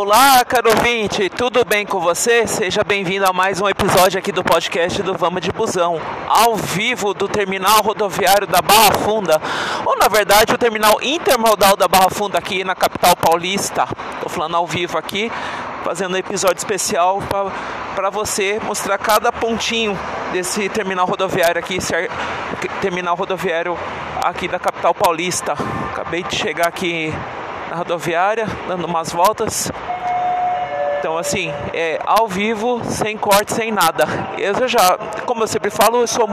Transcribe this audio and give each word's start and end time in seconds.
Olá, 0.00 0.44
caro 0.44 0.70
ouvinte, 0.70 1.28
tudo 1.28 1.64
bem 1.64 1.84
com 1.84 1.98
você? 1.98 2.46
Seja 2.46 2.84
bem-vindo 2.84 3.26
a 3.26 3.32
mais 3.32 3.60
um 3.60 3.68
episódio 3.68 4.16
aqui 4.16 4.30
do 4.30 4.44
podcast 4.44 5.02
do 5.02 5.12
Vamos 5.18 5.42
de 5.42 5.50
Busão, 5.50 6.00
ao 6.28 6.54
vivo 6.54 7.12
do 7.12 7.26
terminal 7.26 7.82
rodoviário 7.82 8.46
da 8.46 8.62
Barra 8.62 8.92
Funda, 8.92 9.42
ou 9.84 9.98
na 9.98 10.06
verdade 10.06 10.54
o 10.54 10.56
terminal 10.56 10.98
intermodal 11.02 11.76
da 11.76 11.88
Barra 11.88 12.10
Funda 12.10 12.38
aqui 12.38 12.62
na 12.62 12.76
capital 12.76 13.16
paulista. 13.16 13.88
Estou 14.14 14.28
falando 14.28 14.56
ao 14.56 14.68
vivo 14.68 14.96
aqui, 14.96 15.32
fazendo 15.82 16.14
um 16.14 16.18
episódio 16.18 16.58
especial 16.58 17.20
para 17.96 18.08
você 18.08 18.60
mostrar 18.62 18.98
cada 18.98 19.32
pontinho 19.32 19.98
desse 20.30 20.68
terminal 20.68 21.08
rodoviário 21.08 21.58
aqui, 21.58 21.76
terminal 22.80 23.16
rodoviário 23.16 23.76
aqui 24.22 24.46
da 24.46 24.60
capital 24.60 24.94
paulista. 24.94 25.54
Acabei 25.90 26.22
de 26.22 26.36
chegar 26.36 26.68
aqui 26.68 27.12
na 27.70 27.76
rodoviária, 27.76 28.46
dando 28.66 28.86
umas 28.86 29.12
voltas. 29.12 29.70
Então, 30.98 31.16
assim, 31.16 31.52
é 31.72 32.00
ao 32.04 32.26
vivo, 32.26 32.82
sem 32.84 33.16
corte, 33.16 33.52
sem 33.52 33.70
nada. 33.70 34.04
Eu 34.36 34.66
já, 34.66 34.98
como 35.24 35.44
eu 35.44 35.46
sempre 35.46 35.70
falo, 35.70 36.00
eu 36.00 36.06
sou, 36.08 36.28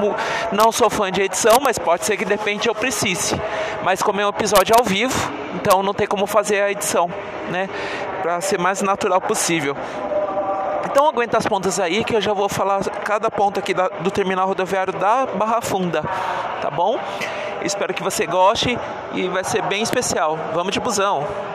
não 0.51 0.71
sou 0.71 0.89
fã 0.89 1.11
de 1.11 1.21
edição, 1.21 1.59
mas 1.61 1.77
pode 1.77 2.03
ser 2.03 2.17
que 2.17 2.25
de 2.25 2.31
repente 2.31 2.67
eu 2.67 2.73
precise. 2.73 3.39
Mas 3.83 4.01
como 4.01 4.19
é 4.19 4.25
um 4.25 4.29
episódio 4.29 4.75
ao 4.75 4.83
vivo, 4.83 5.15
então 5.53 5.83
não 5.83 5.93
tem 5.93 6.07
como 6.07 6.25
fazer 6.25 6.61
a 6.61 6.71
edição, 6.71 7.09
né? 7.49 7.69
Para 8.23 8.41
ser 8.41 8.57
mais 8.57 8.81
natural 8.81 9.21
possível. 9.21 9.77
Então 10.85 11.07
aguenta 11.07 11.37
as 11.37 11.45
pontas 11.45 11.79
aí 11.79 12.03
que 12.03 12.15
eu 12.15 12.21
já 12.21 12.33
vou 12.33 12.49
falar 12.49 12.83
cada 13.03 13.29
ponto 13.29 13.59
aqui 13.59 13.73
da, 13.73 13.87
do 13.87 14.09
terminal 14.09 14.47
rodoviário 14.47 14.93
da 14.93 15.27
Barra 15.27 15.61
Funda, 15.61 16.03
tá 16.61 16.71
bom? 16.71 16.99
Espero 17.65 17.93
que 17.93 18.03
você 18.03 18.27
goste 18.27 18.77
e 19.13 19.27
vai 19.27 19.43
ser 19.43 19.63
bem 19.63 19.81
especial. 19.81 20.37
Vamos 20.53 20.71
de 20.71 20.79
busão! 20.79 21.54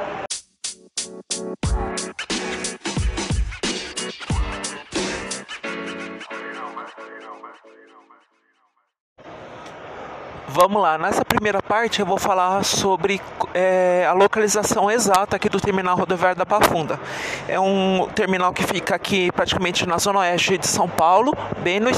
Vamos 10.52 10.82
lá, 10.82 10.98
nessa 10.98 11.24
primeira 11.24 11.62
parte 11.62 12.00
eu 12.00 12.06
vou 12.06 12.18
falar 12.18 12.64
sobre 12.64 13.20
é, 13.54 14.04
a 14.04 14.12
localização 14.12 14.90
exata 14.90 15.36
aqui 15.36 15.48
do 15.48 15.60
terminal 15.60 15.96
rodoviário 15.96 16.36
da 16.36 16.44
Pafunda. 16.44 16.98
É 17.46 17.60
um 17.60 18.08
terminal 18.16 18.52
que 18.52 18.64
fica 18.64 18.96
aqui 18.96 19.30
praticamente 19.30 19.86
na 19.86 19.96
zona 19.96 20.18
oeste 20.18 20.58
de 20.58 20.66
São 20.66 20.88
Paulo, 20.88 21.36
bem 21.58 21.78
no, 21.78 21.90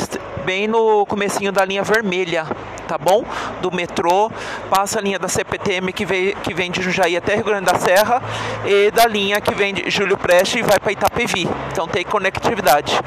bem 0.45 0.69
no 0.69 1.07
comecinho 1.07 1.51
da 1.51 1.65
linha 1.65 1.83
vermelha, 1.83 2.47
tá 2.87 2.99
bom? 2.99 3.25
Do 3.63 3.73
metrô, 3.73 4.31
passa 4.69 4.99
a 4.99 5.03
linha 5.03 5.19
da 5.19 5.29
CPTM 5.29 5.91
que 5.91 6.05
vem, 6.05 6.35
que 6.37 6.53
vem 6.53 6.71
de 6.71 6.83
Jundiaí 6.83 7.17
até 7.17 7.37
Rio 7.37 7.45
Grande 7.45 7.73
da 7.73 7.79
Serra 7.79 8.23
e 8.67 8.91
da 8.91 9.07
linha 9.07 9.41
que 9.41 9.55
vem 9.55 9.73
de 9.73 9.89
Júlio 9.91 10.19
Preste 10.19 10.59
e 10.59 10.63
vai 10.63 10.79
para 10.79 10.93
Itapevi. 10.93 11.49
Então 11.71 11.89
tem 11.89 12.05
conectividade. 12.05 13.01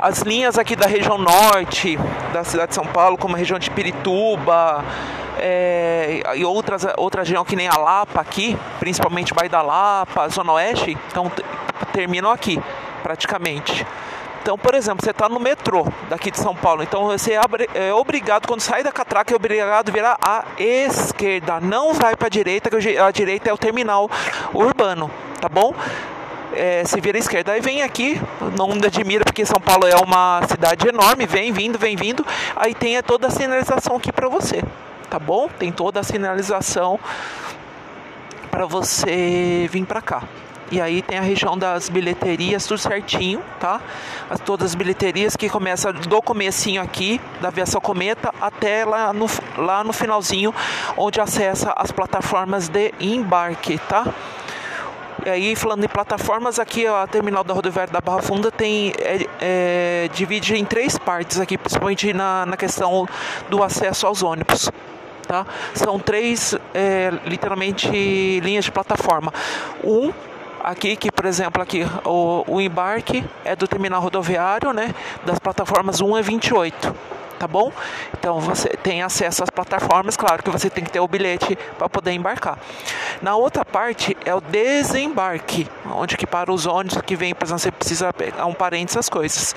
As 0.00 0.22
linhas 0.22 0.58
aqui 0.58 0.74
da 0.74 0.88
região 0.88 1.18
norte 1.18 1.96
da 2.32 2.42
cidade 2.42 2.70
de 2.70 2.74
São 2.74 2.86
Paulo, 2.86 3.16
como 3.16 3.36
a 3.36 3.38
região 3.38 3.58
de 3.58 3.70
Pirituba, 3.70 4.84
é, 5.38 6.22
e 6.36 6.44
outras, 6.44 6.86
outras 6.96 7.28
regiões 7.28 7.46
que 7.46 7.56
nem 7.56 7.68
a 7.68 7.76
Lapa 7.76 8.20
aqui, 8.20 8.58
principalmente 8.78 9.32
Baía 9.32 9.48
da 9.48 9.62
Lapa, 9.62 10.28
Zona 10.28 10.52
Oeste, 10.52 10.96
então 11.10 11.30
terminam 11.92 12.30
aqui, 12.30 12.60
praticamente. 13.02 13.86
Então, 14.42 14.56
por 14.56 14.74
exemplo, 14.74 15.04
você 15.04 15.10
está 15.10 15.28
no 15.28 15.38
metrô 15.38 15.86
daqui 16.08 16.30
de 16.30 16.38
São 16.38 16.54
Paulo, 16.54 16.82
então 16.82 17.06
você 17.06 17.34
é 17.74 17.92
obrigado, 17.92 18.46
quando 18.46 18.60
sai 18.60 18.82
da 18.82 18.90
catraca, 18.90 19.32
é 19.32 19.36
obrigado 19.36 19.88
a 19.88 19.92
virar 19.92 20.18
à 20.26 20.44
esquerda, 20.58 21.60
não 21.60 21.92
vai 21.92 22.16
para 22.16 22.28
a 22.28 22.30
direita, 22.30 22.70
que 22.70 22.98
a 22.98 23.10
direita 23.10 23.50
é 23.50 23.52
o 23.52 23.58
terminal 23.58 24.10
urbano, 24.54 25.10
tá 25.40 25.48
bom? 25.48 25.74
É, 26.54 26.82
se 26.86 26.98
vira 26.98 27.18
à 27.18 27.20
esquerda. 27.20 27.52
Aí 27.52 27.60
vem 27.60 27.82
aqui, 27.82 28.18
não 28.56 28.72
admira, 28.72 29.22
porque 29.22 29.44
São 29.44 29.60
Paulo 29.60 29.86
é 29.86 29.96
uma 29.96 30.40
cidade 30.48 30.88
enorme, 30.88 31.26
vem 31.26 31.52
vindo, 31.52 31.78
vem 31.78 31.94
vindo, 31.94 32.26
aí 32.56 32.74
tem 32.74 33.00
toda 33.02 33.26
a 33.26 33.30
sinalização 33.30 33.96
aqui 33.96 34.10
para 34.10 34.28
você 34.28 34.62
tá 35.08 35.18
bom? 35.18 35.48
Tem 35.58 35.72
toda 35.72 36.00
a 36.00 36.02
sinalização 36.02 36.98
para 38.50 38.66
você 38.66 39.68
vir 39.70 39.84
para 39.84 40.00
cá. 40.00 40.22
E 40.70 40.82
aí 40.82 41.00
tem 41.00 41.16
a 41.16 41.22
região 41.22 41.56
das 41.56 41.88
bilheterias, 41.88 42.66
tudo 42.66 42.78
certinho, 42.78 43.42
tá? 43.58 43.80
As, 44.28 44.38
todas 44.38 44.66
as 44.66 44.74
bilheterias 44.74 45.34
que 45.34 45.48
começa 45.48 45.90
do 45.92 46.20
comecinho 46.20 46.82
aqui, 46.82 47.18
da 47.40 47.48
aviação 47.48 47.80
cometa, 47.80 48.34
até 48.38 48.84
lá 48.84 49.12
no, 49.14 49.26
lá 49.56 49.82
no 49.82 49.94
finalzinho, 49.94 50.54
onde 50.94 51.20
acessa 51.20 51.72
as 51.74 51.90
plataformas 51.90 52.68
de 52.68 52.92
embarque, 53.00 53.78
tá? 53.78 54.04
E 55.24 55.30
aí, 55.30 55.56
falando 55.56 55.84
em 55.84 55.88
plataformas, 55.88 56.58
aqui 56.58 56.86
a 56.86 57.06
terminal 57.06 57.42
da 57.42 57.54
rodoviária 57.54 57.92
da 57.92 58.00
Barra 58.00 58.22
Funda 58.22 58.52
tem 58.52 58.92
é, 58.98 59.26
é, 59.40 60.10
divide 60.12 60.54
em 60.54 60.64
três 60.64 60.98
partes 60.98 61.40
aqui, 61.40 61.56
principalmente 61.56 62.12
na, 62.12 62.44
na 62.44 62.56
questão 62.56 63.08
do 63.48 63.62
acesso 63.62 64.06
aos 64.06 64.22
ônibus. 64.22 64.70
Tá? 65.28 65.46
São 65.74 65.98
três, 65.98 66.54
é, 66.72 67.12
literalmente, 67.26 68.40
linhas 68.40 68.64
de 68.64 68.72
plataforma. 68.72 69.30
Um 69.84 70.10
aqui 70.64 70.96
que, 70.96 71.12
por 71.12 71.26
exemplo, 71.26 71.62
aqui 71.62 71.86
o, 72.02 72.44
o 72.46 72.60
embarque 72.62 73.22
é 73.44 73.54
do 73.54 73.68
terminal 73.68 74.00
rodoviário, 74.00 74.72
né? 74.72 74.94
Das 75.26 75.38
plataformas 75.38 76.00
1 76.00 76.16
a 76.16 76.22
28 76.22 76.94
tá 77.38 77.46
bom? 77.46 77.72
Então 78.18 78.40
você 78.40 78.68
tem 78.70 79.02
acesso 79.02 79.42
às 79.42 79.50
plataformas, 79.50 80.16
claro 80.16 80.42
que 80.42 80.50
você 80.50 80.68
tem 80.68 80.84
que 80.84 80.90
ter 80.90 81.00
o 81.00 81.08
bilhete 81.08 81.56
para 81.78 81.88
poder 81.88 82.12
embarcar. 82.12 82.58
Na 83.22 83.36
outra 83.36 83.64
parte 83.64 84.16
é 84.24 84.34
o 84.34 84.40
desembarque, 84.40 85.68
onde 85.94 86.16
que 86.16 86.26
para 86.26 86.52
os 86.52 86.66
ônibus 86.66 87.00
que 87.02 87.16
vem, 87.16 87.34
por 87.34 87.44
exemplo, 87.44 87.60
você 87.60 87.70
precisa 87.70 88.12
pegar 88.12 88.46
um 88.46 88.54
parente, 88.54 88.90
essas 88.90 89.08
coisas. 89.08 89.54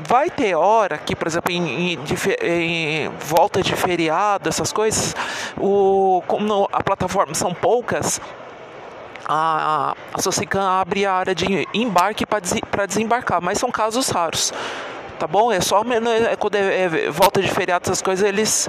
Vai 0.00 0.30
ter 0.30 0.54
hora 0.54 0.98
que, 0.98 1.16
por 1.16 1.26
exemplo, 1.26 1.52
em, 1.52 1.94
em, 1.94 1.98
em 2.42 3.08
volta 3.08 3.62
de 3.62 3.74
feriado, 3.74 4.48
essas 4.48 4.72
coisas, 4.72 5.14
o, 5.58 6.22
como 6.26 6.68
a 6.72 6.82
plataforma 6.82 7.34
são 7.34 7.52
poucas, 7.52 8.20
a, 9.28 9.94
a 10.14 10.22
Socicam 10.22 10.62
abre 10.62 11.04
a 11.04 11.12
área 11.12 11.34
de 11.34 11.66
embarque 11.74 12.24
para 12.24 12.86
desembarcar, 12.86 13.42
mas 13.42 13.58
são 13.58 13.70
casos 13.70 14.08
raros 14.08 14.52
tá 15.18 15.26
bom? 15.26 15.50
É 15.50 15.60
só 15.60 15.82
é, 15.82 16.36
quando 16.36 16.54
é, 16.56 16.82
é, 16.82 17.10
volta 17.10 17.40
de 17.40 17.48
feriado 17.48 17.84
essas 17.84 18.02
coisas 18.02 18.26
eles 18.26 18.68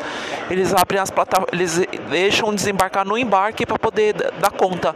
eles 0.50 0.74
abrem 0.74 1.00
as 1.00 1.12
plataformas, 1.12 1.54
eles 1.54 1.82
deixam 2.10 2.54
desembarcar 2.54 3.06
no 3.06 3.18
embarque 3.18 3.66
para 3.66 3.78
poder 3.78 4.14
dar 4.40 4.52
conta 4.52 4.96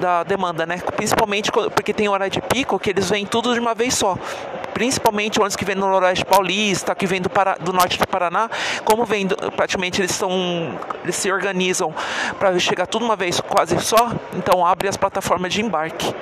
da 0.00 0.22
demanda, 0.22 0.66
né? 0.66 0.78
Principalmente 0.96 1.50
porque 1.52 1.92
tem 1.92 2.08
hora 2.08 2.28
de 2.28 2.40
pico 2.40 2.78
que 2.78 2.90
eles 2.90 3.08
vêm 3.08 3.26
tudo 3.26 3.52
de 3.54 3.60
uma 3.60 3.74
vez 3.74 3.94
só 3.94 4.16
principalmente 4.76 5.40
ônibus 5.40 5.56
que 5.56 5.64
vem 5.64 5.74
no 5.74 5.88
Noroeste 5.88 6.22
Paulista, 6.22 6.94
que 6.94 7.06
vem 7.06 7.18
do, 7.18 7.30
Pará, 7.30 7.56
do 7.58 7.72
norte 7.72 7.98
do 7.98 8.06
Paraná, 8.06 8.50
como 8.84 9.06
vem 9.06 9.26
do, 9.26 9.34
praticamente 9.52 10.02
eles 10.02 10.10
estão 10.10 10.30
eles 11.02 11.16
se 11.16 11.32
organizam 11.32 11.94
para 12.38 12.58
chegar 12.58 12.86
tudo 12.86 13.02
uma 13.02 13.16
vez 13.16 13.40
quase 13.40 13.80
só, 13.80 14.12
então 14.34 14.66
abre 14.66 14.86
as 14.86 14.94
plataformas 14.94 15.54
de 15.54 15.62
embarque. 15.62 16.14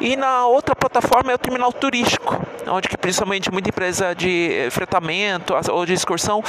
E 0.00 0.16
na 0.16 0.46
outra 0.46 0.74
plataforma 0.74 1.32
é 1.32 1.34
o 1.34 1.38
terminal 1.38 1.70
turístico, 1.70 2.34
onde 2.68 2.88
que 2.88 2.96
principalmente 2.96 3.50
muita 3.50 3.68
empresa 3.68 4.14
de 4.14 4.68
fretamento 4.70 5.54
ou 5.70 5.86
de 5.86 5.92
excursão 5.92 6.42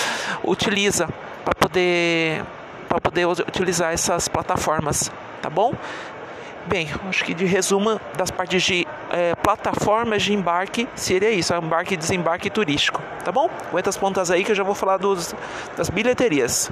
utiliza 0.43 1.07
para 1.43 1.55
poder 1.55 2.43
para 2.87 2.99
poder 2.99 3.27
utilizar 3.27 3.93
essas 3.93 4.27
plataformas, 4.27 5.11
tá 5.43 5.49
bom? 5.49 5.73
Bem, 6.65 6.89
acho 7.07 7.23
que 7.23 7.33
de 7.33 7.45
resumo 7.45 7.99
das 8.17 8.31
partes 8.31 8.63
de 8.63 8.87
é, 9.11 9.35
plataformas 9.35 10.23
de 10.23 10.33
embarque 10.33 10.87
seria 10.95 11.31
isso, 11.31 11.53
embarque 11.53 11.95
desembarque 11.95 12.49
turístico, 12.49 13.01
tá 13.23 13.31
bom? 13.31 13.49
Aguenta 13.69 13.89
as 13.89 13.97
pontas 13.97 14.29
aí 14.29 14.43
que 14.43 14.51
eu 14.51 14.55
já 14.55 14.63
vou 14.63 14.75
falar 14.75 14.97
dos, 14.97 15.33
das 15.77 15.89
bilheterias. 15.89 16.71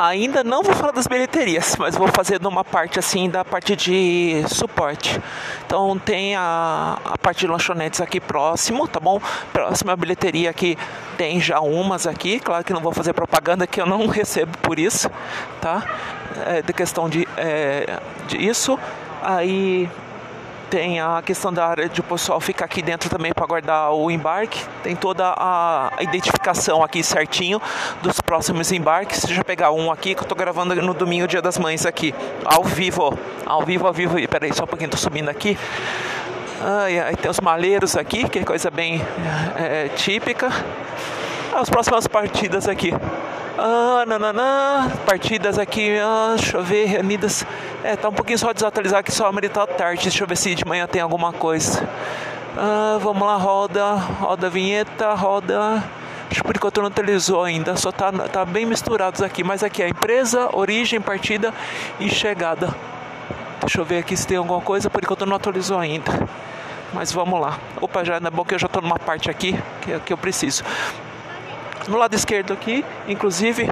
Ainda 0.00 0.42
não 0.42 0.62
vou 0.62 0.74
falar 0.74 0.92
das 0.92 1.06
bilheterias, 1.06 1.76
mas 1.78 1.94
vou 1.94 2.08
fazer 2.08 2.40
numa 2.40 2.64
parte 2.64 2.98
assim 2.98 3.28
da 3.28 3.44
parte 3.44 3.76
de 3.76 4.42
suporte. 4.48 5.20
Então 5.66 5.98
tem 5.98 6.34
a, 6.34 6.96
a 7.04 7.18
parte 7.18 7.40
de 7.40 7.46
lanchonetes 7.46 8.00
aqui 8.00 8.18
próximo, 8.18 8.88
tá 8.88 8.98
bom? 8.98 9.20
Próxima 9.52 9.94
bilheteria 9.94 10.48
aqui 10.48 10.78
tem 11.18 11.38
já 11.38 11.60
umas 11.60 12.06
aqui, 12.06 12.40
claro 12.40 12.64
que 12.64 12.72
não 12.72 12.80
vou 12.80 12.92
fazer 12.92 13.12
propaganda 13.12 13.66
que 13.66 13.78
eu 13.78 13.84
não 13.84 14.06
recebo 14.08 14.56
por 14.62 14.78
isso, 14.78 15.10
tá? 15.60 15.84
É, 16.46 16.62
de 16.62 16.72
questão 16.72 17.06
de, 17.06 17.28
é, 17.36 18.00
de 18.26 18.38
isso. 18.38 18.78
Aí 19.20 19.86
tem 20.70 21.00
a 21.00 21.20
questão 21.20 21.52
da 21.52 21.66
área 21.66 21.88
de 21.88 22.00
o 22.00 22.04
pessoal 22.04 22.40
ficar 22.40 22.66
aqui 22.66 22.80
dentro 22.80 23.10
também 23.10 23.32
para 23.32 23.44
guardar 23.44 23.92
o 23.92 24.08
embarque. 24.08 24.64
Tem 24.84 24.94
toda 24.94 25.34
a 25.36 25.90
identificação 26.00 26.82
aqui 26.82 27.02
certinho 27.02 27.60
dos 28.00 28.20
próximos 28.20 28.70
embarques. 28.70 29.24
Deixa 29.24 29.40
eu 29.40 29.44
pegar 29.44 29.72
um 29.72 29.90
aqui 29.90 30.14
que 30.14 30.20
eu 30.20 30.24
estou 30.24 30.38
gravando 30.38 30.76
no 30.76 30.94
domingo, 30.94 31.26
dia 31.26 31.42
das 31.42 31.58
mães 31.58 31.84
aqui, 31.84 32.14
ao 32.44 32.62
vivo, 32.62 33.18
ao 33.44 33.64
vivo, 33.64 33.88
ao 33.88 33.92
vivo. 33.92 34.16
Peraí, 34.28 34.54
só 34.54 34.62
um 34.62 34.66
pouquinho, 34.68 34.86
estou 34.86 35.00
subindo 35.00 35.28
aqui. 35.28 35.58
Ai, 36.62 37.00
ai, 37.00 37.16
tem 37.16 37.28
os 37.28 37.40
maleiros 37.40 37.96
aqui, 37.96 38.28
que 38.28 38.38
é 38.38 38.44
coisa 38.44 38.70
bem 38.70 39.02
é, 39.56 39.88
típica. 39.96 40.48
As 41.52 41.68
próximas 41.68 42.06
partidas 42.06 42.68
aqui. 42.68 42.94
Ah, 43.62 44.04
nananã, 44.06 44.90
partidas 45.04 45.58
aqui, 45.58 45.98
ah, 45.98 46.34
deixa 46.34 46.56
eu 46.56 46.62
ver, 46.64 46.86
reunidas. 46.86 47.44
É, 47.84 47.94
tá 47.94 48.08
um 48.08 48.12
pouquinho 48.12 48.38
só 48.38 48.54
desatualizado 48.54 49.00
aqui, 49.00 49.12
só 49.12 49.28
a 49.28 49.48
tá 49.50 49.66
tarde. 49.66 50.04
Deixa 50.04 50.24
eu 50.24 50.26
ver 50.26 50.38
se 50.38 50.54
de 50.54 50.66
manhã 50.66 50.86
tem 50.86 51.02
alguma 51.02 51.30
coisa. 51.30 51.86
Ah, 52.56 52.96
vamos 53.02 53.22
lá, 53.22 53.36
roda, 53.36 53.96
roda 53.96 54.46
a 54.46 54.50
vinheta, 54.50 55.12
roda. 55.12 55.84
Acho 56.30 56.40
que 56.40 56.42
por 56.42 56.56
enquanto 56.56 56.80
não 56.80 56.86
atualizou 56.88 57.44
ainda, 57.44 57.76
só 57.76 57.92
tá, 57.92 58.10
tá 58.10 58.46
bem 58.46 58.64
misturados 58.64 59.20
aqui. 59.20 59.44
Mas 59.44 59.62
aqui 59.62 59.82
é 59.82 59.90
empresa, 59.90 60.48
origem, 60.56 60.98
partida 60.98 61.52
e 61.98 62.08
chegada. 62.08 62.74
Deixa 63.60 63.78
eu 63.78 63.84
ver 63.84 63.98
aqui 63.98 64.16
se 64.16 64.26
tem 64.26 64.38
alguma 64.38 64.62
coisa, 64.62 64.88
por 64.88 65.02
enquanto 65.02 65.26
não 65.26 65.36
atualizou 65.36 65.78
ainda. 65.78 66.10
Mas 66.94 67.12
vamos 67.12 67.38
lá. 67.38 67.58
Opa, 67.78 68.02
já 68.04 68.16
é 68.16 68.30
bom 68.30 68.42
que 68.42 68.54
eu 68.54 68.58
já 68.58 68.68
estou 68.68 68.80
numa 68.80 68.98
parte 68.98 69.30
aqui 69.30 69.54
que, 69.82 70.00
que 70.00 70.12
eu 70.14 70.16
preciso. 70.16 70.64
No 71.88 71.96
lado 71.96 72.14
esquerdo 72.14 72.52
aqui, 72.52 72.84
inclusive, 73.08 73.68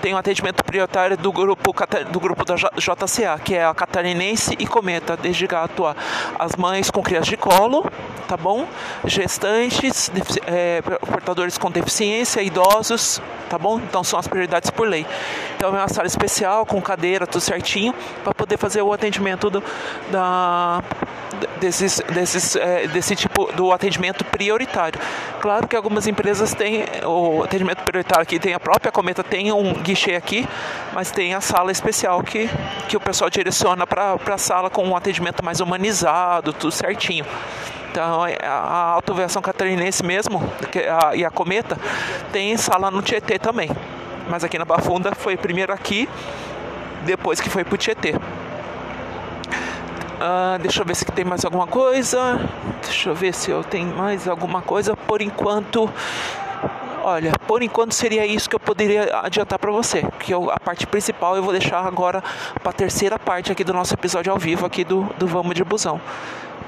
tem 0.00 0.14
um 0.14 0.16
atendimento 0.16 0.64
prioritário 0.64 1.16
do 1.16 1.30
grupo, 1.30 1.74
do 2.10 2.20
grupo 2.20 2.44
da 2.44 2.54
JCA, 2.54 3.38
que 3.42 3.54
é 3.54 3.64
a 3.64 3.74
Catarinense 3.74 4.56
e 4.58 4.66
Cometa, 4.66 5.16
desde 5.16 5.46
gato 5.46 5.86
a 5.86 5.94
as 6.38 6.56
mães 6.56 6.90
com 6.90 7.02
crianças 7.02 7.28
de 7.28 7.36
colo, 7.36 7.84
tá 8.26 8.36
bom? 8.36 8.66
Gestantes, 9.04 10.10
é, 10.46 10.80
portadores 10.80 11.58
com 11.58 11.70
deficiência, 11.70 12.40
idosos, 12.42 13.20
tá 13.48 13.58
bom? 13.58 13.78
Então 13.78 14.02
são 14.02 14.18
as 14.18 14.26
prioridades 14.26 14.70
por 14.70 14.88
lei. 14.88 15.06
Então 15.56 15.68
é 15.76 15.80
uma 15.80 15.88
sala 15.88 16.06
especial 16.06 16.64
com 16.64 16.80
cadeira, 16.80 17.26
tudo 17.26 17.42
certinho, 17.42 17.94
para 18.24 18.32
poder 18.32 18.56
fazer 18.56 18.80
o 18.80 18.92
atendimento 18.92 19.50
do, 19.50 19.62
da, 20.10 20.82
desses, 21.60 22.00
desses, 22.12 22.56
é, 22.56 22.86
desse 22.86 23.14
tipo 23.14 23.52
do 23.52 23.72
atendimento 23.72 24.24
prioritário. 24.24 24.98
Claro 25.40 25.66
que 25.66 25.74
algumas 25.74 26.06
empresas 26.06 26.52
têm 26.52 26.84
o 27.06 27.42
atendimento 27.42 27.82
prioritário 27.82 28.22
aqui, 28.22 28.38
tem 28.38 28.52
a 28.52 28.60
própria 28.60 28.92
Cometa, 28.92 29.24
tem 29.24 29.50
um 29.50 29.72
guichê 29.72 30.14
aqui, 30.14 30.46
mas 30.92 31.10
tem 31.10 31.32
a 31.32 31.40
sala 31.40 31.72
especial 31.72 32.22
que, 32.22 32.46
que 32.88 32.94
o 32.94 33.00
pessoal 33.00 33.30
direciona 33.30 33.86
para 33.86 34.18
a 34.26 34.38
sala 34.38 34.68
com 34.68 34.86
um 34.86 34.94
atendimento 34.94 35.42
mais 35.42 35.60
humanizado, 35.60 36.52
tudo 36.52 36.70
certinho. 36.70 37.24
Então, 37.90 38.26
é, 38.26 38.36
a 38.44 38.92
autoaviação 38.92 39.40
catarinense 39.40 40.04
mesmo 40.04 40.42
a, 41.00 41.16
e 41.16 41.24
a 41.24 41.30
Cometa 41.30 41.78
tem 42.30 42.54
sala 42.58 42.90
no 42.90 43.00
Tietê 43.00 43.38
também. 43.38 43.70
Mas 44.28 44.44
aqui 44.44 44.58
na 44.58 44.66
Bafunda 44.66 45.14
foi 45.14 45.38
primeiro 45.38 45.72
aqui, 45.72 46.06
depois 47.06 47.40
que 47.40 47.48
foi 47.48 47.64
para 47.64 47.74
o 47.74 47.78
Tietê. 47.78 48.14
Uh, 50.20 50.58
deixa 50.58 50.82
eu 50.82 50.86
ver 50.86 50.94
se 50.94 51.06
tem 51.06 51.24
mais 51.24 51.46
alguma 51.46 51.66
coisa. 51.66 52.38
Deixa 52.82 53.08
eu 53.08 53.14
ver 53.14 53.32
se 53.32 53.50
eu 53.50 53.64
tenho 53.64 53.96
mais 53.96 54.28
alguma 54.28 54.60
coisa. 54.60 54.94
Por 54.94 55.22
enquanto, 55.22 55.90
olha, 57.02 57.32
por 57.46 57.62
enquanto 57.62 57.94
seria 57.94 58.26
isso 58.26 58.48
que 58.48 58.54
eu 58.54 58.60
poderia 58.60 59.18
adiantar 59.22 59.58
para 59.58 59.70
você. 59.70 60.04
Que 60.18 60.34
eu, 60.34 60.50
a 60.50 60.60
parte 60.60 60.86
principal 60.86 61.36
eu 61.36 61.42
vou 61.42 61.52
deixar 61.52 61.86
agora 61.86 62.22
para 62.62 62.68
a 62.70 62.74
terceira 62.74 63.18
parte 63.18 63.50
aqui 63.50 63.64
do 63.64 63.72
nosso 63.72 63.94
episódio 63.94 64.30
ao 64.30 64.38
vivo 64.38 64.66
aqui 64.66 64.84
do, 64.84 65.08
do 65.18 65.26
Vamos 65.26 65.54
de 65.54 65.64
Busão. 65.64 65.98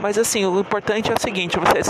Mas 0.00 0.19
assim, 0.19 0.44
o 0.44 0.59
importante 0.61 1.11
é 1.11 1.15
o 1.15 1.21
seguinte, 1.21 1.59
você 1.59 1.83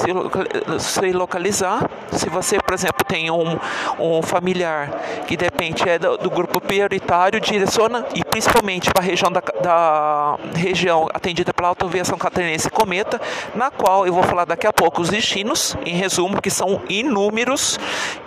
se 0.79 1.13
localizar. 1.13 1.89
Se 2.11 2.29
você, 2.29 2.59
por 2.59 2.75
exemplo, 2.75 3.05
tem 3.07 3.31
um, 3.31 3.59
um 3.99 4.23
familiar 4.23 4.91
que 5.27 5.37
de 5.37 5.45
repente 5.45 5.89
é 5.89 5.99
do, 5.99 6.17
do 6.19 6.31
grupo 6.31 6.61
prioritário, 6.61 7.41
direciona 7.41 8.05
e 8.15 8.25
principalmente 8.25 8.91
para 8.91 9.03
a 9.03 9.05
região 9.05 9.31
da, 9.31 9.41
da, 9.63 10.39
região 10.55 11.09
atendida 11.13 11.53
pela 11.53 11.69
Autoviação 11.69 12.19
Catarinense 12.19 12.71
Cometa, 12.71 13.21
na 13.55 13.71
qual 13.71 14.07
eu 14.07 14.13
vou 14.13 14.23
falar 14.23 14.45
daqui 14.45 14.67
a 14.67 14.73
pouco 14.73 15.01
os 15.01 15.09
destinos, 15.09 15.77
em 15.85 15.95
resumo, 15.95 16.41
que 16.41 16.51
são 16.51 16.83
inúmeros, 16.89 17.79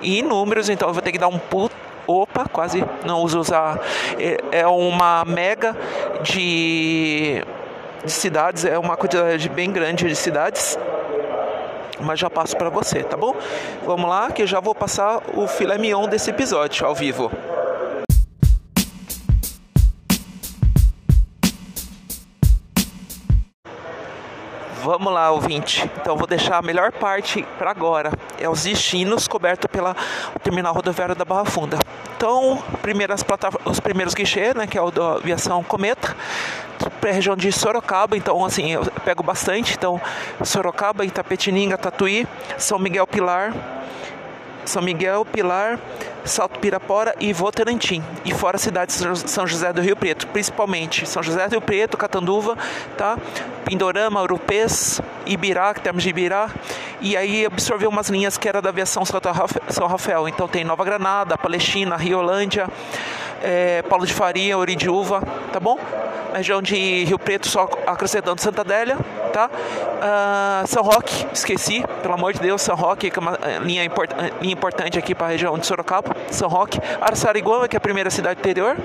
inúmeros, 0.01 0.69
então 0.69 0.87
eu 0.87 0.93
vou 0.93 1.01
ter 1.01 1.11
que 1.11 1.19
dar 1.19 1.27
um 1.27 1.37
puto 1.37 1.75
opa, 2.07 2.47
quase 2.47 2.83
não 3.03 3.21
uso 3.21 3.39
usar, 3.39 3.79
é, 4.19 4.59
é 4.59 4.67
uma 4.67 5.25
mega 5.25 5.75
de 6.21 7.43
de 8.05 8.11
cidades, 8.11 8.63
é 8.63 8.77
uma 8.77 8.95
quantidade 8.95 9.49
bem 9.49 9.71
grande 9.71 10.07
de 10.07 10.15
cidades. 10.15 10.77
Mas 11.99 12.19
já 12.19 12.29
passo 12.29 12.55
para 12.55 12.69
você, 12.69 13.03
tá 13.03 13.17
bom? 13.17 13.35
Vamos 13.85 14.09
lá, 14.09 14.31
que 14.31 14.43
eu 14.43 14.47
já 14.47 14.59
vou 14.59 14.75
passar 14.75 15.21
o 15.33 15.47
filé 15.47 15.77
mignon 15.77 16.07
desse 16.07 16.29
episódio 16.29 16.85
ao 16.85 16.93
vivo. 16.93 17.31
Vamos 24.85 25.11
lá, 25.11 25.31
ouvinte. 25.31 25.89
Então 25.99 26.15
vou 26.15 26.27
deixar 26.27 26.57
a 26.57 26.61
melhor 26.61 26.91
parte 26.91 27.41
para 27.57 27.71
agora. 27.71 28.11
É 28.37 28.47
os 28.47 28.65
destinos 28.65 29.27
cobertos 29.27 29.67
pela 29.71 29.95
terminal 30.43 30.75
rodoviária 30.75 31.15
da 31.15 31.25
Barra 31.25 31.45
Funda. 31.45 31.79
Então, 32.15 32.63
primeiras 32.83 33.25
os 33.65 33.79
primeiros 33.79 34.13
guichês, 34.13 34.53
né, 34.53 34.67
que 34.67 34.77
é 34.77 34.81
o 34.81 34.91
da 34.91 35.13
aviação 35.13 35.63
Cometa, 35.63 36.15
para 37.05 37.11
a 37.11 37.13
região 37.13 37.35
de 37.35 37.51
Sorocaba, 37.51 38.17
então 38.17 38.43
assim, 38.43 38.71
eu 38.71 38.83
pego 39.03 39.21
bastante, 39.21 39.75
então 39.77 40.01
Sorocaba, 40.43 41.05
Itapetininga, 41.05 41.77
Tatuí, 41.77 42.27
São 42.57 42.79
Miguel 42.79 43.05
Pilar, 43.05 43.53
são 44.65 44.81
Miguel, 44.81 45.23
Pilar, 45.23 45.77
Salto 46.23 46.57
Pirapora 46.59 47.13
e 47.19 47.31
Votorantim. 47.31 48.03
E 48.25 48.33
fora 48.33 48.57
cidades 48.57 48.99
de 48.99 49.29
São 49.29 49.45
José 49.45 49.71
do 49.71 49.79
Rio 49.79 49.95
Preto, 49.95 50.25
principalmente 50.27 51.07
São 51.07 51.21
José 51.21 51.47
do 51.47 51.51
Rio 51.51 51.61
Preto, 51.61 51.95
Catanduva, 51.95 52.57
tá? 52.97 53.15
Pindorama, 53.63 54.23
Urupês, 54.23 54.99
Ibirá, 55.27 55.75
temos 55.75 56.01
de 56.01 56.09
Ibirá. 56.09 56.49
E 56.99 57.15
aí 57.15 57.45
absorveu 57.45 57.89
umas 57.89 58.09
linhas 58.09 58.39
que 58.39 58.49
era 58.49 58.59
da 58.59 58.69
aviação 58.69 59.03
São 59.05 59.87
Rafael. 59.87 60.27
Então 60.27 60.47
tem 60.47 60.63
Nova 60.63 60.83
Granada, 60.83 61.37
Palestina, 61.37 61.95
Riolândia, 61.95 62.67
é, 63.41 63.81
Paulo 63.83 64.05
de 64.05 64.13
Faria, 64.13 64.57
Oridiúva, 64.57 65.21
tá 65.51 65.59
bom? 65.59 65.77
Na 66.31 66.37
região 66.37 66.61
de 66.61 67.05
Rio 67.05 67.17
Preto, 67.17 67.47
só 67.47 67.69
acrescentando 67.87 68.41
Santa 68.41 68.61
Adélia, 68.61 68.97
tá? 69.31 69.49
Uh, 69.49 70.67
São 70.67 70.83
Roque, 70.83 71.25
esqueci, 71.33 71.83
pelo 72.01 72.13
amor 72.13 72.33
de 72.33 72.39
Deus, 72.39 72.61
São 72.61 72.75
Roque, 72.75 73.09
que 73.09 73.17
é 73.17 73.21
uma 73.21 73.39
eh, 73.41 73.59
linha, 73.59 73.83
import, 73.83 74.11
eh, 74.11 74.31
linha 74.41 74.53
importante 74.53 74.99
aqui 74.99 75.15
para 75.15 75.27
a 75.27 75.29
região 75.29 75.57
de 75.57 75.65
Sorocaba, 75.65 76.15
São 76.29 76.49
Roque, 76.49 76.79
Araçariguama, 76.99 77.67
que 77.67 77.75
é 77.75 77.79
a 77.79 77.81
primeira 77.81 78.09
cidade 78.09 78.39
interior, 78.39 78.75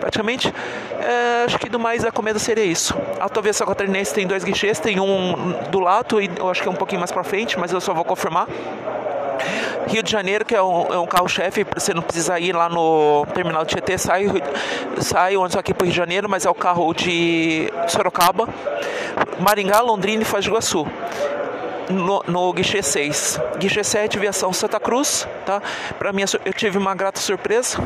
praticamente. 0.00 0.52
É, 1.00 1.44
acho 1.44 1.58
que 1.58 1.68
do 1.68 1.78
mais 1.78 2.04
a 2.04 2.10
comida 2.10 2.38
seria 2.38 2.64
isso. 2.64 2.94
A 3.20 3.24
Autoviação 3.24 3.66
Catarinense 3.66 4.12
tem 4.12 4.26
dois 4.26 4.42
guichês, 4.42 4.78
tem 4.80 4.98
um 4.98 5.52
do 5.70 5.80
lado 5.80 6.20
e 6.20 6.30
eu 6.36 6.50
acho 6.50 6.62
que 6.62 6.68
é 6.68 6.70
um 6.70 6.74
pouquinho 6.74 7.00
mais 7.00 7.12
para 7.12 7.22
frente, 7.22 7.58
mas 7.58 7.72
eu 7.72 7.80
só 7.80 7.94
vou 7.94 8.04
confirmar. 8.04 8.46
Rio 9.86 10.02
de 10.02 10.10
Janeiro, 10.10 10.44
que 10.44 10.54
é 10.54 10.62
um, 10.62 10.92
é 10.92 10.98
um 10.98 11.06
carro-chefe, 11.06 11.64
você 11.74 11.94
não 11.94 12.02
precisa 12.02 12.38
ir 12.38 12.54
lá 12.54 12.68
no 12.68 13.26
terminal 13.34 13.64
de 13.64 13.74
Tietê, 13.74 13.96
sai, 13.96 14.26
sai 15.00 15.36
onde 15.36 15.58
aqui 15.58 15.72
para 15.72 15.84
o 15.84 15.86
Rio 15.86 15.92
de 15.92 15.96
Janeiro, 15.96 16.28
mas 16.28 16.44
é 16.44 16.50
o 16.50 16.54
carro 16.54 16.92
de 16.92 17.72
Sorocaba, 17.88 18.48
Maringá, 19.38 19.80
Londrina 19.80 20.22
e 20.22 20.24
Foz 20.24 20.44
do 20.44 20.50
Iguaçu. 20.50 20.86
No, 21.90 22.22
no 22.26 22.52
guichê 22.52 22.82
6. 22.82 23.40
Guichê 23.58 23.82
7, 23.82 24.18
Viação 24.18 24.52
Santa 24.52 24.78
Cruz, 24.78 25.26
tá? 25.46 25.62
Para 25.98 26.12
mim, 26.12 26.22
eu 26.44 26.52
tive 26.52 26.76
uma 26.76 26.94
grata 26.94 27.18
surpresa, 27.18 27.82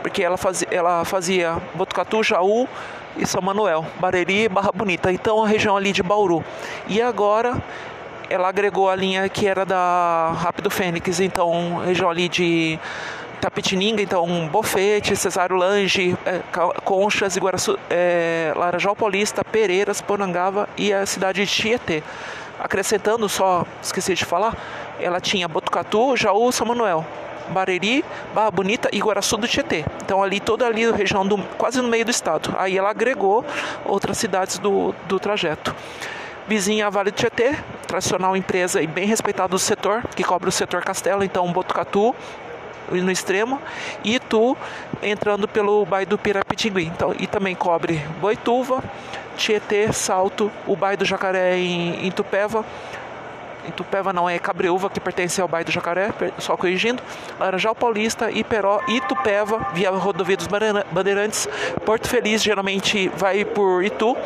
porque 0.00 0.22
ela 0.22 0.38
fazia, 0.38 0.68
ela 0.70 1.04
fazia 1.04 1.58
Botucatu, 1.74 2.22
Jaú 2.22 2.66
e 3.14 3.26
São 3.26 3.42
Manuel, 3.42 3.84
Bareri 4.00 4.44
e 4.44 4.48
Barra 4.48 4.70
Bonita. 4.72 5.12
Então, 5.12 5.44
a 5.44 5.46
região 5.46 5.76
ali 5.76 5.92
de 5.92 6.02
Bauru. 6.02 6.42
E 6.88 7.02
agora 7.02 7.62
ela 8.32 8.48
agregou 8.48 8.88
a 8.88 8.96
linha 8.96 9.28
que 9.28 9.46
era 9.46 9.66
da 9.66 10.32
Rápido 10.38 10.70
Fênix, 10.70 11.20
então 11.20 11.82
região 11.84 12.08
ali 12.08 12.30
de 12.30 12.78
Tapetininga, 13.42 14.00
então 14.00 14.48
Bofete, 14.48 15.14
Cesário 15.14 15.54
Lange, 15.54 16.16
é, 16.24 16.40
Conchas, 16.82 17.36
Iguaraçu, 17.36 17.78
é, 17.90 18.54
Laranjal 18.56 18.96
Paulista, 18.96 19.44
Pereiras, 19.44 20.00
Porangava 20.00 20.66
e 20.78 20.94
a 20.94 21.04
cidade 21.04 21.44
de 21.44 21.50
Tietê. 21.50 22.02
Acrescentando, 22.58 23.28
só 23.28 23.66
esqueci 23.82 24.14
de 24.14 24.24
falar, 24.24 24.56
ela 24.98 25.20
tinha 25.20 25.46
Botucatu, 25.46 26.16
Jaú, 26.16 26.50
São 26.50 26.66
Manuel. 26.66 27.04
Bareri, 27.48 28.04
Barra 28.32 28.52
Bonita 28.52 28.88
e 28.92 29.00
Guaraçu 29.00 29.36
do 29.36 29.46
Tietê. 29.48 29.84
Então 30.02 30.22
ali 30.22 30.40
toda 30.40 30.64
ali 30.64 30.90
região 30.90 31.26
do, 31.26 31.36
quase 31.58 31.82
no 31.82 31.88
meio 31.88 32.04
do 32.04 32.10
estado. 32.10 32.54
Aí 32.56 32.78
ela 32.78 32.88
agregou 32.88 33.44
outras 33.84 34.16
cidades 34.16 34.58
do, 34.58 34.94
do 35.06 35.18
trajeto 35.18 35.74
vizinha 36.46 36.90
Vale 36.90 37.10
do 37.10 37.16
Tietê, 37.16 37.56
tradicional 37.86 38.36
empresa 38.36 38.82
e 38.82 38.86
bem 38.86 39.06
respeitada 39.06 39.48
do 39.48 39.58
setor, 39.58 40.02
que 40.14 40.24
cobre 40.24 40.48
o 40.48 40.52
setor 40.52 40.82
Castelo, 40.82 41.22
então 41.24 41.50
Botucatu 41.52 42.14
no 42.90 43.10
extremo, 43.10 43.60
e 44.04 44.16
Itu 44.16 44.56
entrando 45.02 45.48
pelo 45.48 45.84
bairro 45.86 46.10
do 46.10 46.18
Pirapitingui. 46.18 46.84
Então, 46.86 47.14
e 47.18 47.26
também 47.26 47.54
cobre 47.54 48.04
Boituva, 48.20 48.82
Tietê, 49.36 49.92
Salto, 49.92 50.50
o 50.66 50.76
bairro 50.76 50.98
do 50.98 51.04
Jacaré 51.04 51.56
em, 51.56 52.06
em 52.06 52.10
Tupéva, 52.10 52.64
em 53.66 53.70
Tupéva 53.70 54.12
não 54.12 54.28
é 54.28 54.38
Cabreúva, 54.38 54.90
que 54.90 54.98
pertence 54.98 55.40
ao 55.40 55.46
bairro 55.46 55.66
do 55.66 55.72
Jacaré, 55.72 56.10
só 56.38 56.56
corrigindo, 56.56 57.02
Laranjal 57.38 57.74
Paulista, 57.74 58.30
Iperó, 58.30 58.80
Itupeva, 58.88 59.68
via 59.72 59.90
rodovia 59.90 60.36
dos 60.36 60.48
Bandeirantes, 60.48 61.48
Porto 61.84 62.08
Feliz 62.08 62.42
geralmente 62.42 63.08
vai 63.16 63.44
por 63.44 63.84
Itu 63.84 64.16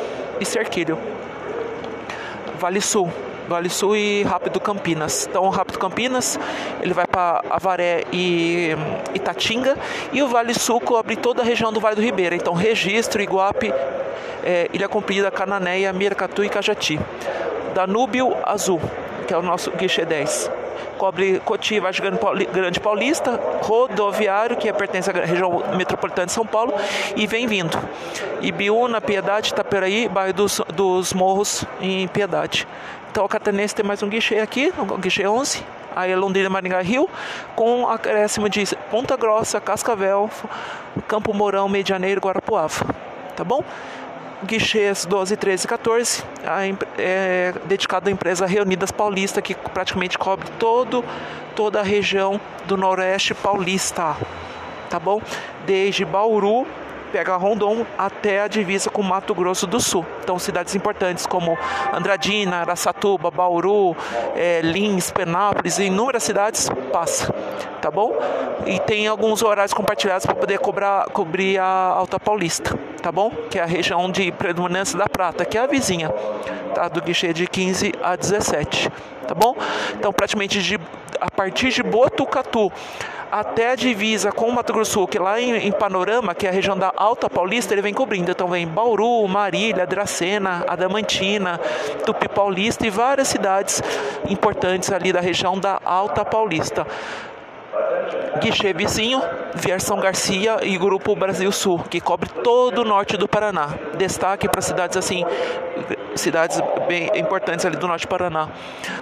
e 0.40 0.44
Cerquilho. 0.44 0.98
Vale 2.66 2.80
Sul. 2.80 3.08
Vale 3.46 3.68
Sul 3.68 3.96
e 3.96 4.24
Rápido 4.24 4.58
Campinas. 4.58 5.28
Então, 5.30 5.44
o 5.44 5.50
Rápido 5.50 5.78
Campinas 5.78 6.36
ele 6.82 6.92
vai 6.92 7.06
para 7.06 7.44
Avaré 7.48 8.02
e 8.12 8.70
Itatinga 9.14 9.76
e 10.12 10.20
o 10.20 10.26
Vale 10.26 10.52
Sul 10.52 10.80
cobre 10.80 11.14
toda 11.14 11.42
a 11.42 11.44
região 11.44 11.72
do 11.72 11.78
Vale 11.78 11.94
do 11.94 12.02
Ribeira. 12.02 12.34
Então, 12.34 12.54
Registro, 12.54 13.22
Iguape, 13.22 13.72
é, 14.42 14.68
Ilha 14.72 14.88
Comprida, 14.88 15.30
Cananéia, 15.30 15.92
Miracatu 15.92 16.42
e 16.42 16.48
Cajati. 16.48 16.98
Danúbio 17.72 18.34
Azul, 18.42 18.80
que 19.28 19.32
é 19.32 19.38
o 19.38 19.42
nosso 19.42 19.70
guichê 19.70 20.04
10 20.04 20.65
cobre 20.96 21.40
Cotia, 21.44 21.80
Vargem 21.80 22.04
Grande 22.52 22.80
Paulista, 22.80 23.40
rodoviário, 23.62 24.56
que 24.56 24.72
pertence 24.72 25.10
à 25.10 25.12
região 25.12 25.62
metropolitana 25.76 26.26
de 26.26 26.32
São 26.32 26.46
Paulo, 26.46 26.74
e 27.14 27.26
vem 27.26 27.46
vindo. 27.46 27.78
Ibiúna, 28.40 29.00
Piedade, 29.00 29.50
Itaperaí, 29.50 30.08
bairro 30.08 30.32
dos, 30.32 30.60
dos 30.74 31.12
Morros, 31.12 31.64
em 31.80 32.08
Piedade. 32.08 32.66
Então, 33.10 33.24
o 33.24 33.28
Catarinense 33.28 33.74
tem 33.74 33.84
mais 33.84 34.02
um 34.02 34.08
guichê 34.08 34.40
aqui, 34.40 34.72
o 34.76 34.98
guichê 34.98 35.26
11, 35.26 35.62
aí 35.94 36.14
Londrina, 36.14 36.50
Maringá, 36.50 36.82
Rio, 36.82 37.08
com 37.54 37.88
acréscimo 37.88 38.48
de 38.48 38.66
Ponta 38.90 39.16
Grossa, 39.16 39.60
Cascavel, 39.60 40.30
Campo 41.08 41.32
Mourão, 41.32 41.68
Medianeiro, 41.68 42.20
Guarapuava. 42.20 42.84
Tá 43.34 43.44
bom? 43.44 43.64
Guichês 44.44 45.04
12, 45.06 45.36
13 45.36 45.64
e 45.64 45.68
14, 45.68 46.24
é 46.98 47.54
dedicado 47.64 48.08
à 48.08 48.12
empresa 48.12 48.46
Reunidas 48.46 48.90
Paulista, 48.90 49.40
que 49.40 49.54
praticamente 49.54 50.18
cobre 50.18 50.48
todo, 50.58 51.04
toda 51.54 51.80
a 51.80 51.82
região 51.82 52.40
do 52.66 52.76
Noroeste 52.76 53.34
Paulista, 53.34 54.16
tá 54.90 55.00
bom? 55.00 55.20
Desde 55.64 56.04
Bauru, 56.04 56.66
pega 57.12 57.36
Rondon 57.36 57.84
até 57.96 58.42
a 58.42 58.48
divisa 58.48 58.90
com 58.90 59.02
Mato 59.02 59.34
Grosso 59.34 59.66
do 59.66 59.80
Sul. 59.80 60.04
Então, 60.22 60.38
cidades 60.38 60.74
importantes 60.74 61.26
como 61.26 61.58
Andradina, 61.92 62.56
Araçatuba, 62.58 63.30
Bauru, 63.30 63.96
é, 64.34 64.60
Lins, 64.62 65.10
Penápolis, 65.10 65.78
inúmeras 65.78 66.22
cidades 66.22 66.68
passa, 66.92 67.32
tá 67.80 67.90
bom? 67.90 68.12
E 68.66 68.78
tem 68.80 69.06
alguns 69.06 69.42
horários 69.42 69.72
compartilhados 69.72 70.26
para 70.26 70.34
poder 70.34 70.58
cobrar, 70.58 71.06
cobrir 71.10 71.58
a 71.58 71.64
Alta 71.64 72.18
Paulista 72.18 72.76
tá 73.06 73.12
bom? 73.12 73.30
Que 73.48 73.60
é 73.60 73.62
a 73.62 73.66
região 73.66 74.10
de 74.10 74.32
predominância 74.32 74.98
da 74.98 75.08
prata, 75.08 75.44
que 75.44 75.56
é 75.56 75.60
a 75.60 75.66
vizinha, 75.68 76.12
tá? 76.74 76.88
Do 76.88 77.00
guichê 77.00 77.32
de 77.32 77.46
15 77.46 77.92
a 78.02 78.16
17, 78.16 78.90
tá 79.26 79.34
bom? 79.34 79.54
Então, 79.94 80.12
praticamente 80.12 80.62
de, 80.62 80.78
a 81.20 81.30
partir 81.30 81.70
de 81.70 81.82
Botucatu 81.82 82.72
até 83.30 83.72
a 83.72 83.74
divisa 83.74 84.30
com 84.30 84.48
o 84.48 84.52
Mato 84.54 84.72
Grosso 84.72 84.92
Sul, 84.92 85.08
que 85.08 85.18
lá 85.18 85.40
em, 85.40 85.56
em, 85.56 85.72
Panorama, 85.72 86.34
que 86.34 86.46
é 86.46 86.50
a 86.50 86.52
região 86.52 86.76
da 86.76 86.92
Alta 86.96 87.28
Paulista, 87.28 87.74
ele 87.74 87.82
vem 87.82 87.92
cobrindo. 87.92 88.30
Então 88.30 88.48
vem 88.48 88.66
Bauru, 88.66 89.26
Marília, 89.28 89.86
Dracena, 89.86 90.64
Adamantina, 90.66 91.60
Tupi 92.04 92.28
Paulista 92.28 92.86
e 92.86 92.90
várias 92.90 93.28
cidades 93.28 93.82
importantes 94.28 94.90
ali 94.92 95.12
da 95.12 95.20
região 95.20 95.58
da 95.58 95.80
Alta 95.84 96.24
Paulista. 96.24 96.86
Guichê 98.36 98.72
Vizinho, 98.72 99.22
Viersão 99.54 99.98
Garcia 99.98 100.58
e 100.62 100.76
Grupo 100.76 101.14
Brasil 101.16 101.50
Sul, 101.50 101.78
que 101.90 102.00
cobre 102.00 102.28
todo 102.28 102.82
o 102.82 102.84
norte 102.84 103.16
do 103.16 103.26
Paraná. 103.26 103.70
Destaque 103.96 104.48
para 104.48 104.60
cidades 104.60 104.96
assim, 104.96 105.24
cidades 106.14 106.60
bem 106.86 107.10
importantes 107.14 107.64
ali 107.64 107.76
do 107.76 107.86
norte 107.86 108.06
do 108.06 108.08
Paraná. 108.08 108.48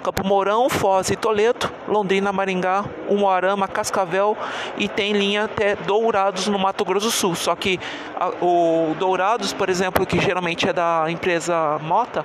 Campo 0.03 0.27
Mourão, 0.27 0.69
Foz 0.69 1.11
e 1.11 1.17
Toledo, 1.17 1.71
Londrina, 1.89 2.33
Maringá, 2.33 2.85
Umuarama, 3.09 3.67
Cascavel 3.69 4.37
e 4.77 4.89
tem 4.89 5.13
linha 5.13 5.45
até 5.45 5.77
Dourados 5.77 6.47
no 6.47 6.59
Mato 6.59 6.85
Grosso 6.85 7.07
do 7.07 7.13
Sul. 7.13 7.35
Só 7.35 7.55
que 7.55 7.79
a, 8.17 8.29
o 8.45 8.95
Dourados, 8.99 9.53
por 9.53 9.69
exemplo, 9.69 10.07
que 10.07 10.21
geralmente 10.21 10.69
é 10.69 10.73
da 10.73 11.07
empresa 11.09 11.79
Mota, 11.83 12.25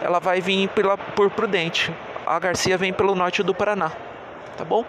ela 0.00 0.18
vai 0.18 0.40
vir 0.40 0.68
pela, 0.68 0.96
por 0.96 1.30
Prudente. 1.30 1.92
A 2.26 2.38
Garcia 2.38 2.76
vem 2.76 2.92
pelo 2.92 3.14
norte 3.14 3.42
do 3.42 3.54
Paraná. 3.54 3.92
Tá 4.56 4.64
bom? 4.64 4.84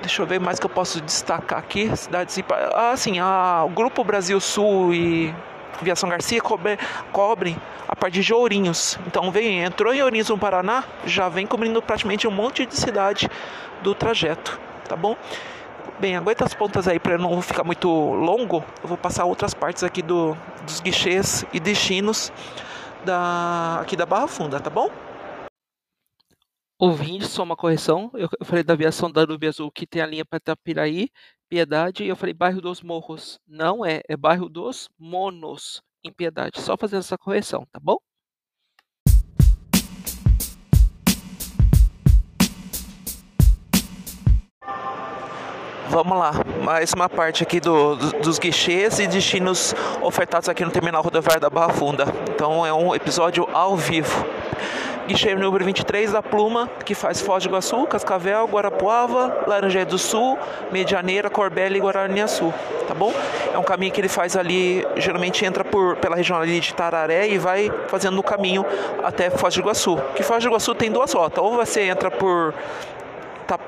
Deixa 0.00 0.22
eu 0.22 0.26
ver 0.26 0.40
mais 0.40 0.58
que 0.58 0.66
eu 0.66 0.70
posso 0.70 1.00
destacar 1.00 1.58
aqui. 1.58 1.94
Cidades. 1.96 2.38
Ah, 2.74 2.96
sim, 2.96 3.18
a, 3.18 3.64
o 3.66 3.68
Grupo 3.68 4.02
Brasil 4.02 4.40
Sul 4.40 4.94
e 4.94 5.34
Viação 5.82 6.08
Garcia 6.08 6.40
cobre, 6.40 6.78
cobrem 7.12 7.56
a 7.88 7.94
partir 7.94 8.22
de 8.22 8.32
Ourinhos. 8.32 8.98
Então 9.06 9.30
vem, 9.30 9.62
entrou 9.62 9.92
em 9.92 10.02
Ourinhos 10.02 10.28
no 10.28 10.38
Paraná, 10.38 10.84
já 11.04 11.28
vem 11.28 11.46
cobrindo 11.46 11.80
praticamente 11.82 12.26
um 12.26 12.30
monte 12.30 12.66
de 12.66 12.76
cidade 12.76 13.28
do 13.82 13.94
trajeto, 13.94 14.58
tá 14.88 14.96
bom? 14.96 15.16
Bem, 15.98 16.16
aguenta 16.16 16.44
as 16.44 16.54
pontas 16.54 16.88
aí 16.88 16.98
para 16.98 17.18
não 17.18 17.42
ficar 17.42 17.64
muito 17.64 17.88
longo. 17.88 18.64
Eu 18.82 18.88
vou 18.88 18.96
passar 18.96 19.24
outras 19.26 19.52
partes 19.52 19.82
aqui 19.84 20.00
do, 20.00 20.36
dos 20.64 20.80
guichês 20.80 21.44
e 21.52 21.60
destinos 21.60 22.32
da, 23.04 23.80
aqui 23.82 23.96
da 23.96 24.06
Barra 24.06 24.26
Funda, 24.26 24.58
tá 24.60 24.70
bom? 24.70 24.90
Ouvinte, 26.82 27.26
só 27.26 27.42
uma 27.42 27.56
correção. 27.56 28.10
Eu 28.14 28.26
falei 28.42 28.64
da 28.64 28.72
aviação 28.72 29.12
da 29.12 29.26
Nube 29.26 29.46
Azul 29.46 29.70
que 29.70 29.86
tem 29.86 30.00
a 30.00 30.06
linha 30.06 30.24
para 30.24 30.38
Itapiraí, 30.38 31.10
Piedade, 31.46 32.02
e 32.02 32.08
eu 32.08 32.16
falei 32.16 32.32
bairro 32.32 32.62
dos 32.62 32.80
Morros. 32.80 33.38
Não 33.46 33.84
é, 33.84 34.00
é 34.08 34.16
bairro 34.16 34.48
dos 34.48 34.88
Monos, 34.98 35.82
em 36.02 36.10
Piedade. 36.10 36.58
Só 36.58 36.78
fazer 36.78 36.96
essa 36.96 37.18
correção, 37.18 37.66
tá 37.70 37.78
bom? 37.78 37.98
Vamos 45.90 46.16
lá, 46.16 46.32
mais 46.64 46.94
uma 46.94 47.10
parte 47.10 47.42
aqui 47.42 47.60
do, 47.60 47.96
dos 48.22 48.38
guichês 48.38 48.98
e 49.00 49.06
destinos 49.06 49.74
ofertados 50.00 50.48
aqui 50.48 50.64
no 50.64 50.70
terminal 50.70 51.02
rodoviário 51.02 51.42
da 51.42 51.50
Barra 51.50 51.74
Funda. 51.74 52.04
Então 52.34 52.64
é 52.64 52.72
um 52.72 52.94
episódio 52.94 53.46
ao 53.52 53.76
vivo 53.76 54.24
guichê 55.10 55.34
número 55.34 55.64
23 55.64 56.12
da 56.12 56.22
Pluma, 56.22 56.68
que 56.84 56.94
faz 56.94 57.20
Foz 57.20 57.42
do 57.42 57.48
Iguaçu, 57.48 57.84
Cascavel, 57.86 58.46
Guarapuava, 58.46 59.42
Laranjeira 59.44 59.90
do 59.90 59.98
Sul, 59.98 60.38
Medianeira, 60.70 61.28
Corbela 61.28 61.76
e 61.76 61.80
Guaraniaçu, 61.80 62.54
tá 62.86 62.94
bom? 62.94 63.12
É 63.52 63.58
um 63.58 63.62
caminho 63.64 63.90
que 63.90 64.00
ele 64.00 64.08
faz 64.08 64.36
ali, 64.36 64.86
geralmente 64.96 65.44
entra 65.44 65.64
por, 65.64 65.96
pela 65.96 66.14
região 66.14 66.38
ali 66.38 66.60
de 66.60 66.72
Tararé 66.72 67.26
e 67.26 67.38
vai 67.38 67.72
fazendo 67.88 68.16
o 68.20 68.22
caminho 68.22 68.64
até 69.02 69.30
Foz 69.30 69.52
do 69.52 69.60
Iguaçu. 69.60 70.00
Que 70.14 70.22
Foz 70.22 70.44
do 70.44 70.48
Iguaçu 70.48 70.76
tem 70.76 70.92
duas 70.92 71.12
rotas, 71.12 71.42
ou 71.42 71.56
você 71.56 71.82
entra 71.82 72.08
por 72.08 72.54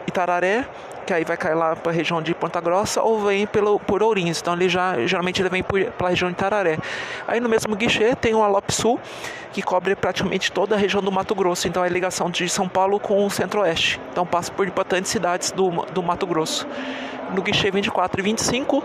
Itararé, 0.06 0.64
que 1.06 1.12
aí 1.12 1.24
vai 1.24 1.36
cair 1.36 1.54
lá 1.54 1.76
para 1.76 1.92
a 1.92 1.94
região 1.94 2.22
de 2.22 2.34
Ponta 2.34 2.60
Grossa, 2.60 3.02
ou 3.02 3.20
vem 3.20 3.46
pelo, 3.46 3.78
por 3.80 4.02
Ourinhos. 4.02 4.40
Então 4.40 4.54
ele 4.54 4.68
já 4.68 5.06
geralmente 5.06 5.40
ele 5.42 5.48
vem 5.48 5.62
pela 5.62 6.10
região 6.10 6.30
de 6.30 6.36
Tararé. 6.36 6.78
Aí 7.26 7.40
no 7.40 7.48
mesmo 7.48 7.74
guichê 7.76 8.14
tem 8.14 8.34
o 8.34 8.42
Alop 8.42 8.70
Sul, 8.70 9.00
que 9.52 9.62
cobre 9.62 9.94
praticamente 9.94 10.50
toda 10.50 10.74
a 10.74 10.78
região 10.78 11.02
do 11.02 11.12
Mato 11.12 11.34
Grosso. 11.34 11.68
Então 11.68 11.84
é 11.84 11.88
a 11.88 11.90
ligação 11.90 12.30
de 12.30 12.48
São 12.48 12.68
Paulo 12.68 12.98
com 12.98 13.24
o 13.24 13.30
Centro-Oeste. 13.30 14.00
Então 14.10 14.26
passa 14.26 14.52
por 14.52 14.66
importantes 14.66 15.10
cidades 15.10 15.50
do, 15.50 15.70
do 15.92 16.02
Mato 16.02 16.26
Grosso. 16.26 16.66
No 17.34 17.42
guichê 17.42 17.70
24 17.70 18.20
e 18.20 18.22
25, 18.22 18.84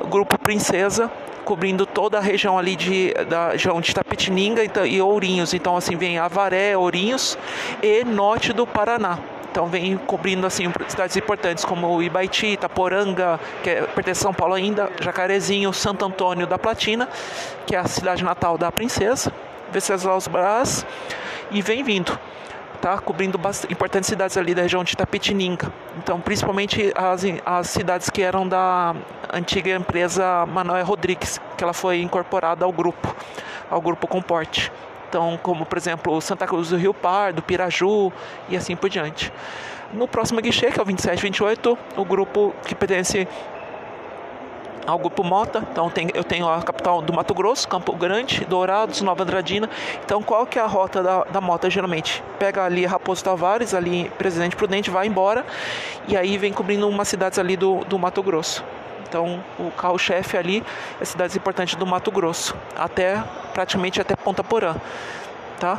o 0.00 0.06
grupo 0.06 0.38
Princesa 0.38 1.10
cobrindo 1.48 1.86
toda 1.86 2.18
a 2.18 2.20
região 2.20 2.58
ali 2.58 2.76
de, 2.76 3.14
da 3.26 3.52
região 3.52 3.80
de 3.80 3.94
Tapetininga 3.94 4.62
então, 4.62 4.84
e 4.84 5.00
Ourinhos. 5.00 5.54
Então, 5.54 5.78
assim, 5.78 5.96
vem 5.96 6.18
Avaré, 6.18 6.76
Ourinhos 6.76 7.38
e 7.82 8.04
norte 8.04 8.52
do 8.52 8.66
Paraná. 8.66 9.18
Então 9.50 9.66
vem 9.66 9.96
cobrindo 9.96 10.46
assim 10.46 10.64
cidades 10.88 11.16
importantes 11.16 11.64
como 11.64 12.02
Ibaiti, 12.02 12.48
Itaporanga, 12.48 13.40
que 13.62 13.70
é, 13.70 13.82
pertence 13.82 14.20
a 14.20 14.22
São 14.22 14.34
Paulo 14.34 14.54
ainda, 14.54 14.90
Jacarezinho, 15.00 15.72
Santo 15.72 16.04
Antônio 16.04 16.46
da 16.46 16.58
Platina, 16.58 17.08
que 17.66 17.74
é 17.74 17.78
a 17.78 17.86
cidade 17.86 18.22
natal 18.22 18.58
da 18.58 18.70
princesa, 18.70 19.32
Venceslau 19.72 20.18
Brás, 20.30 20.84
e 21.50 21.62
vem 21.62 21.82
vindo. 21.82 22.18
Tá 22.80 22.96
cobrindo 22.98 23.40
importantes 23.68 24.08
cidades 24.08 24.36
ali 24.36 24.54
da 24.54 24.62
região 24.62 24.84
de 24.84 24.92
Itapetininga. 24.92 25.72
Então, 25.96 26.20
principalmente 26.20 26.92
as, 26.94 27.22
as 27.44 27.66
cidades 27.68 28.08
que 28.08 28.22
eram 28.22 28.46
da 28.46 28.94
antiga 29.32 29.70
empresa 29.70 30.46
Manoel 30.46 30.86
Rodrigues, 30.86 31.40
que 31.56 31.64
ela 31.64 31.72
foi 31.72 32.00
incorporada 32.00 32.64
ao 32.64 32.70
grupo, 32.70 33.14
ao 33.68 33.80
grupo 33.80 34.06
Comporte. 34.06 34.70
Então, 35.08 35.38
como 35.42 35.64
por 35.64 35.78
exemplo 35.78 36.20
Santa 36.20 36.46
Cruz 36.46 36.68
do 36.68 36.76
Rio 36.76 36.92
Pardo, 36.92 37.42
Piraju 37.42 38.12
e 38.48 38.56
assim 38.56 38.76
por 38.76 38.90
diante. 38.90 39.32
No 39.92 40.06
próximo 40.06 40.40
guichê, 40.40 40.70
que 40.70 40.78
é 40.78 40.82
o 40.82 40.84
2728, 40.84 41.78
o 41.96 42.04
grupo 42.04 42.54
que 42.66 42.74
pertence 42.74 43.26
ao 44.86 44.98
Grupo 44.98 45.22
Mota, 45.22 45.66
então 45.70 45.90
tem, 45.90 46.08
eu 46.14 46.24
tenho 46.24 46.48
a 46.48 46.62
capital 46.62 47.02
do 47.02 47.12
Mato 47.12 47.34
Grosso, 47.34 47.68
Campo 47.68 47.94
Grande, 47.94 48.44
Dourados, 48.46 49.02
Nova 49.02 49.22
Andradina. 49.22 49.68
Então 50.02 50.22
qual 50.22 50.46
que 50.46 50.58
é 50.58 50.62
a 50.62 50.66
rota 50.66 51.02
da, 51.02 51.24
da 51.24 51.40
Mota 51.42 51.68
geralmente? 51.68 52.22
Pega 52.38 52.64
ali 52.64 52.86
Raposo 52.86 53.22
Tavares, 53.22 53.74
ali 53.74 54.10
Presidente 54.16 54.56
Prudente, 54.56 54.90
vai 54.90 55.06
embora 55.06 55.44
e 56.06 56.16
aí 56.16 56.38
vem 56.38 56.52
cobrindo 56.52 56.88
umas 56.88 57.06
cidades 57.06 57.38
ali 57.38 57.54
do, 57.54 57.84
do 57.84 57.98
Mato 57.98 58.22
Grosso. 58.22 58.64
Então, 59.08 59.42
o 59.58 59.70
carro-chefe 59.70 60.36
ali 60.36 60.62
é 61.00 61.04
cidades 61.04 61.34
importantes 61.34 61.74
do 61.76 61.86
Mato 61.86 62.10
Grosso, 62.10 62.54
até 62.76 63.22
praticamente 63.54 64.00
até 64.00 64.14
Ponta 64.14 64.44
Porã, 64.44 64.74
tá? 65.58 65.78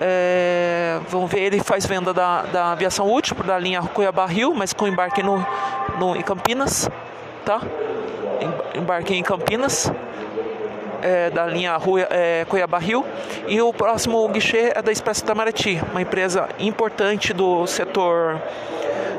É, 0.00 0.98
vamos 1.10 1.30
ver, 1.30 1.40
ele 1.40 1.62
faz 1.62 1.84
venda 1.84 2.14
da, 2.14 2.42
da 2.42 2.72
aviação 2.72 3.12
útil 3.12 3.36
da 3.44 3.58
linha 3.58 3.82
Cuiabá-Rio, 3.82 4.54
mas 4.54 4.72
com 4.72 4.88
embarque 4.88 5.22
no, 5.22 5.46
no, 5.98 6.16
em 6.16 6.22
Campinas, 6.22 6.88
tá? 7.44 7.60
Embarque 8.74 9.14
em 9.14 9.22
Campinas. 9.22 9.92
é 11.02 11.28
da 11.28 11.44
linha 11.46 11.76
Rua, 11.76 12.06
é, 12.10 12.46
Cuiabá 12.48 12.78
Rio 12.78 13.04
e 13.46 13.60
o 13.60 13.72
próximo 13.72 14.26
guichê 14.28 14.72
é 14.74 14.82
da 14.82 14.90
Expresso 14.90 15.22
Itamaraty, 15.22 15.80
uma 15.90 16.00
empresa 16.00 16.48
importante 16.58 17.32
do 17.32 17.66
setor 17.66 18.40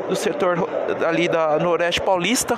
do 0.08 0.15
setor 0.15 0.68
ali 1.08 1.27
da 1.30 1.58
Noroeste 1.58 2.01
Paulista. 2.01 2.58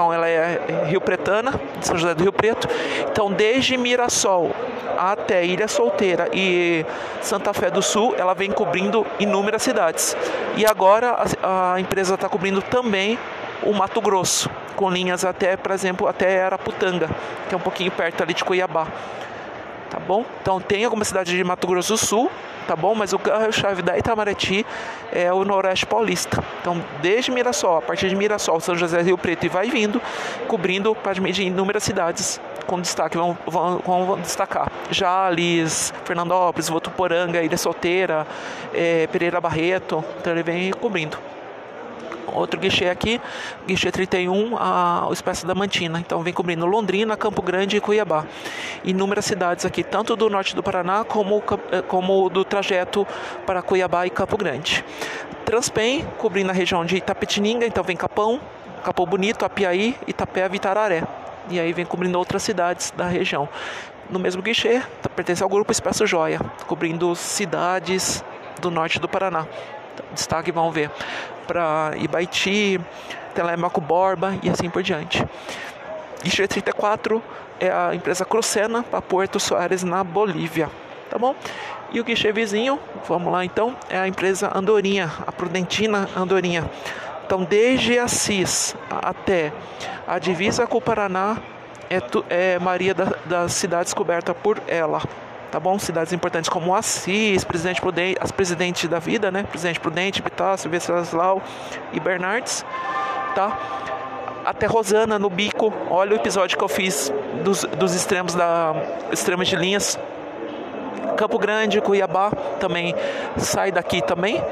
Então 0.00 0.14
ela 0.14 0.26
é 0.26 0.86
Rio 0.86 0.98
Pretana, 0.98 1.60
de 1.78 1.86
São 1.86 1.98
José 1.98 2.14
do 2.14 2.22
Rio 2.22 2.32
Preto. 2.32 2.66
Então 3.12 3.30
desde 3.30 3.76
Mirassol 3.76 4.50
até 4.96 5.44
Ilha 5.44 5.68
Solteira 5.68 6.26
e 6.32 6.86
Santa 7.20 7.52
Fé 7.52 7.70
do 7.70 7.82
Sul, 7.82 8.14
ela 8.16 8.32
vem 8.32 8.50
cobrindo 8.50 9.06
inúmeras 9.18 9.62
cidades. 9.62 10.16
E 10.56 10.64
agora 10.64 11.22
a, 11.42 11.74
a 11.74 11.80
empresa 11.80 12.14
está 12.14 12.30
cobrindo 12.30 12.62
também 12.62 13.18
o 13.62 13.74
Mato 13.74 14.00
Grosso, 14.00 14.48
com 14.74 14.88
linhas 14.88 15.22
até, 15.22 15.54
por 15.54 15.70
exemplo, 15.70 16.08
até 16.08 16.44
Araputanga, 16.44 17.10
que 17.46 17.54
é 17.54 17.58
um 17.58 17.60
pouquinho 17.60 17.90
perto 17.90 18.22
ali 18.22 18.32
de 18.32 18.42
Cuiabá. 18.42 18.86
Tá 20.00 20.06
bom? 20.06 20.24
Então 20.40 20.58
tem 20.58 20.82
alguma 20.82 21.04
cidade 21.04 21.36
de 21.36 21.44
Mato 21.44 21.66
Grosso 21.66 21.92
do 21.92 21.98
Sul, 21.98 22.30
tá 22.66 22.74
bom? 22.74 22.94
Mas 22.94 23.12
o 23.12 23.18
carro-chave 23.18 23.82
da 23.82 23.98
Itamaraty 23.98 24.64
é 25.12 25.30
o 25.30 25.44
Noroeste 25.44 25.84
Paulista. 25.84 26.42
Então, 26.60 26.82
desde 27.02 27.30
Mirassol, 27.30 27.76
a 27.76 27.82
partir 27.82 28.08
de 28.08 28.16
Mirassol, 28.16 28.60
São 28.60 28.74
José 28.74 29.02
Rio 29.02 29.18
Preto 29.18 29.44
e 29.44 29.48
vai 29.50 29.68
vindo, 29.68 30.00
cobrindo 30.48 30.94
praticamente 30.94 31.42
inúmeras 31.42 31.82
cidades 31.82 32.40
com 32.66 32.80
destaque, 32.80 33.18
vão, 33.18 33.36
vão, 33.46 33.78
vão 33.84 34.20
destacar. 34.20 34.72
Jales, 34.90 35.92
Fernandópolis, 36.04 36.70
Votuporanga, 36.70 37.42
Ilha 37.42 37.58
Solteira, 37.58 38.26
é, 38.72 39.06
Pereira 39.08 39.38
Barreto, 39.38 40.02
então 40.18 40.32
ele 40.32 40.42
vem 40.42 40.70
cobrindo 40.72 41.18
outro 42.34 42.58
guichê 42.58 42.88
aqui, 42.88 43.20
guichê 43.66 43.90
31, 43.90 44.56
a, 44.56 45.06
o 45.08 45.12
Espécie 45.12 45.46
da 45.46 45.54
Mantina. 45.54 45.98
Então 46.00 46.22
vem 46.22 46.32
cobrindo 46.32 46.66
Londrina, 46.66 47.16
Campo 47.16 47.42
Grande 47.42 47.76
e 47.76 47.80
Cuiabá. 47.80 48.24
Inúmeras 48.84 49.24
cidades 49.24 49.64
aqui, 49.64 49.82
tanto 49.82 50.16
do 50.16 50.28
norte 50.28 50.54
do 50.54 50.62
Paraná 50.62 51.04
como, 51.04 51.42
eh, 51.72 51.82
como 51.82 52.28
do 52.28 52.44
trajeto 52.44 53.06
para 53.46 53.62
Cuiabá 53.62 54.06
e 54.06 54.10
Campo 54.10 54.36
Grande. 54.36 54.84
Transpem, 55.44 56.06
cobrindo 56.18 56.50
a 56.50 56.54
região 56.54 56.84
de 56.84 56.96
Itapetininga, 56.96 57.66
então 57.66 57.82
vem 57.82 57.96
Capão, 57.96 58.40
Capão 58.84 59.06
Bonito, 59.06 59.44
Apiaí, 59.44 59.96
Itapé, 60.06 60.48
Vitararé. 60.48 61.04
E 61.48 61.58
aí 61.58 61.72
vem 61.72 61.84
cobrindo 61.84 62.18
outras 62.18 62.42
cidades 62.42 62.92
da 62.96 63.06
região. 63.06 63.48
No 64.08 64.18
mesmo 64.18 64.42
guichê, 64.42 64.82
pertence 65.14 65.42
ao 65.42 65.48
grupo 65.48 65.70
Expresso 65.70 66.06
Joia, 66.06 66.40
cobrindo 66.66 67.14
cidades 67.14 68.24
do 68.60 68.70
norte 68.70 68.98
do 68.98 69.08
Paraná 69.08 69.46
destaque, 70.12 70.50
vão 70.52 70.70
ver 70.70 70.90
para 71.50 71.96
Ibaiti, 71.96 72.80
Telemaco 73.34 73.80
Borba 73.80 74.38
e 74.40 74.48
assim 74.48 74.70
por 74.70 74.84
diante. 74.84 75.26
Guichê 76.22 76.46
34 76.46 77.20
é 77.58 77.72
a 77.72 77.92
empresa 77.92 78.24
Crucena 78.24 78.84
para 78.84 79.02
Porto 79.02 79.40
Soares 79.40 79.82
na 79.82 80.04
Bolívia, 80.04 80.70
tá 81.10 81.18
bom? 81.18 81.34
E 81.90 81.98
o 81.98 82.04
guichê 82.04 82.30
vizinho, 82.30 82.78
vamos 83.08 83.32
lá 83.32 83.44
então, 83.44 83.76
é 83.88 83.98
a 83.98 84.06
empresa 84.06 84.52
Andorinha, 84.54 85.10
a 85.26 85.32
Prudentina 85.32 86.08
Andorinha. 86.16 86.70
Então, 87.26 87.42
desde 87.42 87.98
Assis 87.98 88.76
até 88.88 89.52
a 90.06 90.20
divisa 90.20 90.68
com 90.68 90.78
o 90.78 90.80
Paraná, 90.80 91.36
é, 91.90 92.54
é 92.54 92.58
Maria 92.60 92.94
da, 92.94 93.12
das 93.24 93.54
cidades 93.54 93.92
coberta 93.92 94.32
por 94.32 94.62
ela 94.68 95.02
tá 95.50 95.58
bom? 95.58 95.78
Cidades 95.78 96.12
importantes 96.12 96.48
como 96.48 96.74
Assis, 96.74 97.44
Presidente 97.44 97.80
Prudente, 97.80 98.18
as 98.20 98.30
presidentes 98.30 98.88
da 98.88 98.98
vida, 98.98 99.30
né? 99.30 99.42
Presidente 99.42 99.80
Prudente, 99.80 100.22
Pitácio, 100.22 100.70
Venceslau 100.70 101.42
e 101.92 102.00
Bernardes, 102.00 102.64
tá? 103.34 103.58
Até 104.44 104.66
Rosana 104.66 105.18
no 105.18 105.28
bico. 105.28 105.72
Olha 105.90 106.12
o 106.12 106.16
episódio 106.16 106.56
que 106.56 106.64
eu 106.64 106.68
fiz 106.68 107.12
dos, 107.42 107.64
dos 107.64 107.94
extremos 107.94 108.34
da 108.34 108.74
extremos 109.12 109.48
de 109.48 109.56
linhas. 109.56 109.98
Campo 111.16 111.38
Grande, 111.38 111.80
Cuiabá 111.80 112.30
também 112.58 112.94
sai 113.36 113.70
daqui 113.70 114.00
também. 114.00 114.42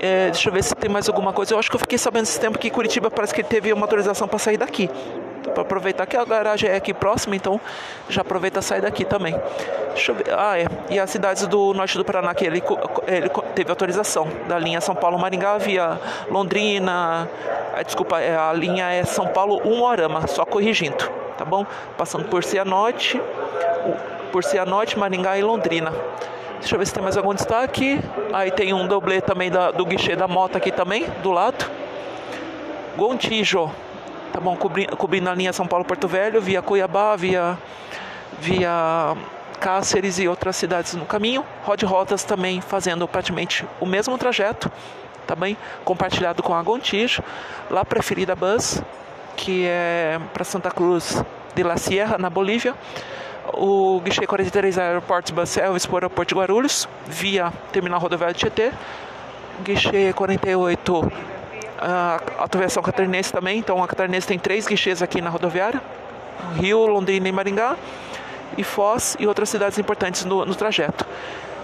É, 0.00 0.26
deixa 0.30 0.48
eu 0.48 0.52
ver 0.52 0.62
se 0.62 0.74
tem 0.74 0.90
mais 0.90 1.08
alguma 1.08 1.32
coisa. 1.32 1.54
Eu 1.54 1.58
acho 1.58 1.70
que 1.70 1.76
eu 1.76 1.80
fiquei 1.80 1.98
sabendo 1.98 2.24
esse 2.24 2.38
tempo 2.38 2.58
que 2.58 2.70
Curitiba 2.70 3.10
parece 3.10 3.34
que 3.34 3.42
teve 3.42 3.72
uma 3.72 3.84
autorização 3.84 4.28
para 4.28 4.38
sair 4.38 4.58
daqui 4.58 4.90
para 5.54 5.62
aproveitar 5.62 6.06
que 6.06 6.16
a 6.16 6.24
garagem 6.24 6.68
é 6.68 6.76
aqui 6.76 6.92
próxima, 6.92 7.36
então 7.36 7.60
já 8.08 8.20
aproveita 8.20 8.58
a 8.58 8.62
sair 8.62 8.82
daqui 8.82 9.04
também. 9.04 9.40
Deixa 9.94 10.10
eu 10.10 10.16
ver. 10.16 10.26
Ah, 10.36 10.58
é. 10.58 10.66
E 10.90 10.98
as 10.98 11.08
cidades 11.08 11.46
do 11.46 11.72
norte 11.72 11.96
do 11.96 12.04
Paraná 12.04 12.34
que 12.34 12.44
ele, 12.44 12.62
ele 13.06 13.30
teve 13.54 13.70
autorização 13.70 14.28
da 14.48 14.58
linha 14.58 14.80
São 14.80 14.94
Paulo-Maringá 14.94 15.56
via 15.58 15.98
Londrina. 16.28 17.28
É, 17.74 17.84
desculpa, 17.84 18.20
é, 18.20 18.36
a 18.36 18.52
linha 18.52 18.90
é 18.90 19.04
São 19.04 19.28
Paulo-Umuarama, 19.28 20.26
só 20.26 20.44
corrigindo, 20.44 21.08
tá 21.38 21.44
bom? 21.44 21.64
Passando 21.96 22.24
por 22.24 22.42
Cianorte, 22.42 23.20
por 24.32 24.42
Cianorte, 24.42 24.98
Maringá 24.98 25.38
e 25.38 25.42
Londrina. 25.42 25.92
Deixa 26.58 26.74
eu 26.74 26.78
ver 26.78 26.86
se 26.86 26.94
tem 26.94 27.02
mais 27.02 27.16
algum 27.16 27.34
destaque. 27.34 28.00
Aí 28.32 28.50
tem 28.50 28.72
um 28.72 28.86
doblê 28.86 29.20
também 29.20 29.50
da, 29.50 29.70
do 29.70 29.84
guichê 29.84 30.16
da 30.16 30.26
moto 30.26 30.56
aqui 30.56 30.72
também, 30.72 31.06
do 31.22 31.30
lado. 31.30 31.70
Gontijo, 32.96 33.70
tá 34.34 34.40
bom? 34.40 34.56
Cobrindo, 34.56 34.96
cobrindo 34.96 35.30
a 35.30 35.34
linha 35.34 35.52
São 35.52 35.64
Paulo-Porto 35.64 36.08
Velho, 36.08 36.42
via 36.42 36.60
Cuiabá, 36.60 37.14
via, 37.14 37.56
via 38.40 39.16
Cáceres 39.60 40.18
e 40.18 40.26
outras 40.26 40.56
cidades 40.56 40.94
no 40.94 41.06
caminho. 41.06 41.44
Rod 41.62 41.80
Rotas 41.84 42.24
também 42.24 42.60
fazendo 42.60 43.06
praticamente 43.06 43.64
o 43.80 43.86
mesmo 43.86 44.18
trajeto, 44.18 44.70
também 45.24 45.56
compartilhado 45.84 46.42
com 46.42 46.52
a 46.52 46.60
Gontijo. 46.64 47.22
Lá 47.70 47.84
preferida 47.84 48.34
Bus, 48.34 48.82
que 49.36 49.66
é 49.68 50.18
para 50.32 50.42
Santa 50.42 50.68
Cruz 50.68 51.22
de 51.54 51.62
la 51.62 51.76
Sierra, 51.76 52.18
na 52.18 52.28
Bolívia. 52.28 52.74
O 53.52 54.00
guichê 54.00 54.26
43 54.26 54.78
Aeroportos 54.78 55.30
Bus 55.30 55.56
Elvis 55.56 55.86
para 55.86 55.94
o 55.94 55.96
aeroporto 55.98 56.34
de 56.34 56.40
Guarulhos, 56.40 56.88
via 57.06 57.52
terminal 57.70 58.00
rodoviário 58.00 58.34
Tietê. 58.34 58.72
Guichê 59.62 60.12
48 60.12 61.12
a 61.86 62.18
autoviação 62.38 62.82
catarinense 62.82 63.30
também, 63.30 63.58
então 63.58 63.82
a 63.82 63.86
catarinense 63.86 64.26
tem 64.26 64.38
três 64.38 64.66
guichês 64.66 65.02
aqui 65.02 65.20
na 65.20 65.28
rodoviária, 65.28 65.82
Rio, 66.56 66.86
Londrina 66.86 67.28
e 67.28 67.32
Maringá, 67.32 67.76
e 68.56 68.64
Foz 68.64 69.16
e 69.18 69.26
outras 69.26 69.50
cidades 69.50 69.78
importantes 69.78 70.24
no, 70.24 70.46
no 70.46 70.54
trajeto. 70.54 71.06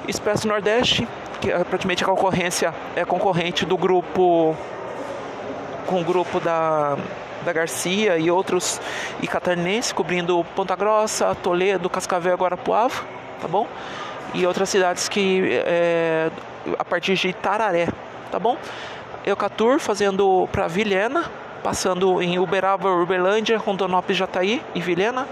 Expresso 0.07 0.47
Nordeste, 0.47 1.09
que 1.41 1.51
é 1.51 1.65
praticamente 1.65 2.05
a 2.05 2.07
concorrência 2.07 2.75
é 2.95 3.05
concorrente 3.05 3.65
do 3.65 3.79
grupo 3.79 4.55
com 5.87 6.01
o 6.03 6.05
grupo 6.05 6.39
da, 6.39 6.99
da 7.45 7.53
Garcia 7.53 8.19
e 8.19 8.31
outros 8.31 8.79
e 9.23 9.27
catarinense, 9.27 9.95
cobrindo 9.95 10.45
Ponta 10.55 10.77
Grossa, 10.77 11.35
Toledo, 11.35 11.89
Cascavel 11.89 12.37
Guarapuava, 12.37 13.05
tá 13.41 13.49
bom? 13.49 13.67
E 14.35 14.47
outras 14.47 14.69
cidades 14.69 15.09
que 15.09 15.63
é, 15.65 16.31
a 16.79 16.85
partir 16.85 17.15
de 17.15 17.33
Tararé, 17.33 17.89
tá 18.31 18.39
bom? 18.39 18.59
Eucatur 19.25 19.79
fazendo 19.79 20.49
para 20.51 20.67
Vilhena, 20.67 21.31
passando 21.63 22.23
em 22.23 22.39
Uberaba, 22.39 22.91
Uberlândia, 22.91 23.59
Rondonópolis, 23.59 24.17
Jataí 24.17 24.63
e 24.75 24.81
Vilhena. 24.81 25.27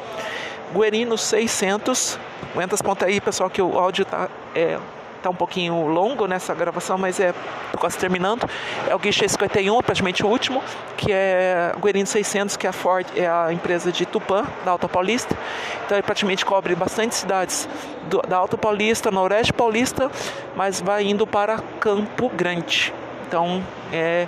Guerino 0.75 1.17
600. 1.17 2.19
Aguenta 2.53 2.75
as 2.75 2.83
pontas 2.83 3.09
aí, 3.09 3.21
pessoal, 3.21 3.49
que 3.49 3.63
o 3.63 3.79
áudio 3.79 4.05
tá, 4.05 4.29
é, 4.55 4.79
tá 5.23 5.31
um 5.31 5.35
pouquinho 5.35 5.87
longo 5.87 6.27
nessa 6.27 6.55
gravação, 6.55 6.99
mas 6.99 7.19
é 7.21 7.35
quase 7.79 7.97
terminando. 7.97 8.49
É 8.89 8.95
o 8.95 8.99
Guichê 8.99 9.29
51, 9.29 9.79
praticamente 9.79 10.25
o 10.25 10.29
último, 10.29 10.63
que 10.97 11.13
é 11.13 11.73
Guerino 11.83 12.07
600, 12.07 12.57
que 12.57 12.67
é 12.67 12.71
a 12.71 12.73
Ford, 12.73 13.07
é 13.17 13.27
a 13.27 13.53
empresa 13.53 13.91
de 13.91 14.05
Tupã, 14.05 14.45
da 14.65 14.73
Alta 14.73 14.89
Paulista. 14.89 15.37
Então 15.85 15.97
ele 15.97 16.03
praticamente 16.03 16.45
cobre 16.45 16.75
bastante 16.75 17.15
cidades 17.15 17.69
do, 18.09 18.21
da 18.23 18.37
Alta 18.37 18.59
Paulista, 18.59 19.11
Noroeste 19.11 19.53
Paulista, 19.53 20.11
mas 20.57 20.81
vai 20.81 21.05
indo 21.05 21.27
para 21.27 21.59
Campo 21.81 22.29
Grande. 22.29 22.93
Então 23.29 23.63
é, 23.93 24.27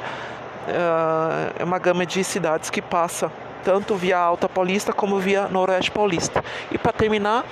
é, 0.69 1.53
é 1.59 1.65
uma 1.65 1.79
gama 1.79 2.05
de 2.05 2.23
cidades 2.23 2.69
que 2.69 2.83
passa 2.83 3.33
tanto 3.65 3.95
via 3.95 4.19
Alta 4.19 4.47
Paulista 4.47 4.93
como 4.93 5.19
via 5.19 5.49
Noroeste 5.49 5.91
Paulista. 5.91 6.45
E 6.71 6.77
para 6.77 6.93
terminar, 6.93 7.45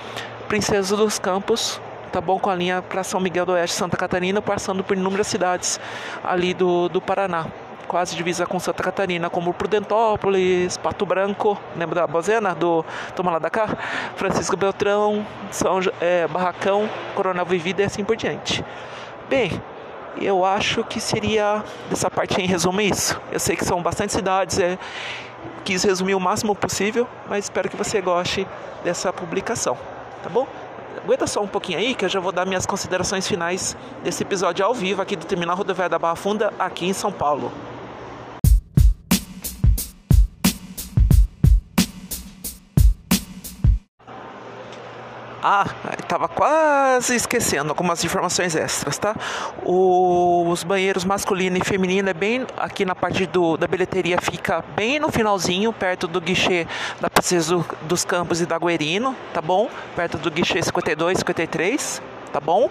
Princesa 0.47 0.95
dos 0.95 1.19
Campos, 1.19 1.81
tá 2.13 2.21
bom 2.21 2.39
com 2.39 2.51
a 2.51 2.55
linha 2.55 2.83
para 2.83 3.03
São 3.03 3.19
Miguel 3.19 3.47
do 3.47 3.53
Oeste, 3.53 3.77
Santa 3.77 3.97
Catarina, 3.97 4.43
passando 4.43 4.85
por 4.85 4.95
inúmeras 4.95 5.27
cidades 5.27 5.81
ali 6.23 6.53
do, 6.53 6.89
do 6.91 7.01
Paraná. 7.01 7.47
Quase 7.87 8.15
divisa 8.15 8.45
com 8.45 8.61
Santa 8.61 8.83
Catarina, 8.83 9.31
como 9.31 9.55
Prudentópolis, 9.55 10.77
Pato 10.77 11.07
Branco, 11.07 11.59
lembra 11.75 12.03
da 12.03 12.07
Bozena, 12.07 12.55
do 12.55 12.85
Toma 13.17 13.31
lá 13.31 13.39
da 13.39 13.49
cá? 13.49 13.69
Francisco 14.17 14.55
Beltrão, 14.55 15.27
São 15.51 15.81
é, 15.99 16.29
Barracão, 16.29 16.89
Coronel 17.15 17.47
Vivida 17.47 17.81
e 17.81 17.87
assim 17.87 18.05
por 18.05 18.17
diante. 18.17 18.63
Bem, 19.31 19.63
eu 20.21 20.45
acho 20.45 20.85
que 20.85 21.01
seria 21.01 21.65
dessa 21.89 22.11
parte 22.11 22.41
em 22.41 22.47
resumo 22.47 22.81
isso. 22.81 23.21
Eu 23.31 23.39
sei 23.39 23.57
que 23.57 23.65
são 23.65 23.83
bastante 23.83 24.13
cidades, 24.13 24.59
é, 24.59 24.79
quis 25.65 25.83
resumir 25.83 26.15
o 26.15 26.21
máximo 26.21 26.55
possível, 26.55 27.07
mas 27.29 27.45
espero 27.45 27.69
que 27.69 27.77
você 27.77 28.01
goste 28.01 28.47
dessa 28.83 29.13
publicação, 29.13 29.77
tá 30.23 30.29
bom? 30.29 30.47
Aguenta 31.05 31.27
só 31.27 31.41
um 31.41 31.47
pouquinho 31.47 31.79
aí 31.79 31.95
que 31.95 32.05
eu 32.05 32.09
já 32.09 32.21
vou 32.21 32.33
dar 32.33 32.45
minhas 32.45 32.67
considerações 32.67 33.27
finais 33.27 33.77
desse 34.03 34.23
episódio 34.23 34.65
ao 34.65 34.75
vivo 34.75 35.01
aqui 35.01 35.17
do 35.17 35.25
Terminal 35.25 35.57
Rodoviário 35.57 35.91
da 35.91 35.99
Barra 35.99 36.17
Funda, 36.17 36.53
aqui 36.59 36.87
em 36.87 36.93
São 36.93 37.11
Paulo. 37.11 37.53
Ah, 45.43 45.67
estava 46.01 46.29
quase 46.29 47.15
esquecendo 47.15 47.71
algumas 47.71 48.03
informações 48.03 48.57
extras, 48.57 48.99
tá? 48.99 49.15
os 49.65 50.65
banheiros 50.65 51.05
masculino 51.05 51.57
e 51.59 51.61
feminino 51.65 52.09
é 52.09 52.15
bem 52.15 52.47
aqui 52.57 52.85
na 52.85 52.95
parte 52.95 53.27
do, 53.27 53.57
da 53.57 53.67
bilheteria, 53.67 54.19
fica 54.21 54.65
bem 54.75 54.99
no 54.99 55.11
finalzinho, 55.11 55.73
perto 55.73 56.09
do 56.09 56.21
guichê 56.21 56.67
da 57.01 57.09
Princesa 57.09 57.65
dos 57.83 58.05
Campos 58.05 58.41
e 58.41 58.47
da 58.47 58.59
Guerino, 58.59 59.15
tá 59.33 59.41
bom? 59.41 59.71
Perto 59.95 60.19
do 60.19 60.31
guichê 60.31 60.63
52, 60.63 61.19
53 61.19 62.03
tá 62.29 62.41
bom? 62.41 62.71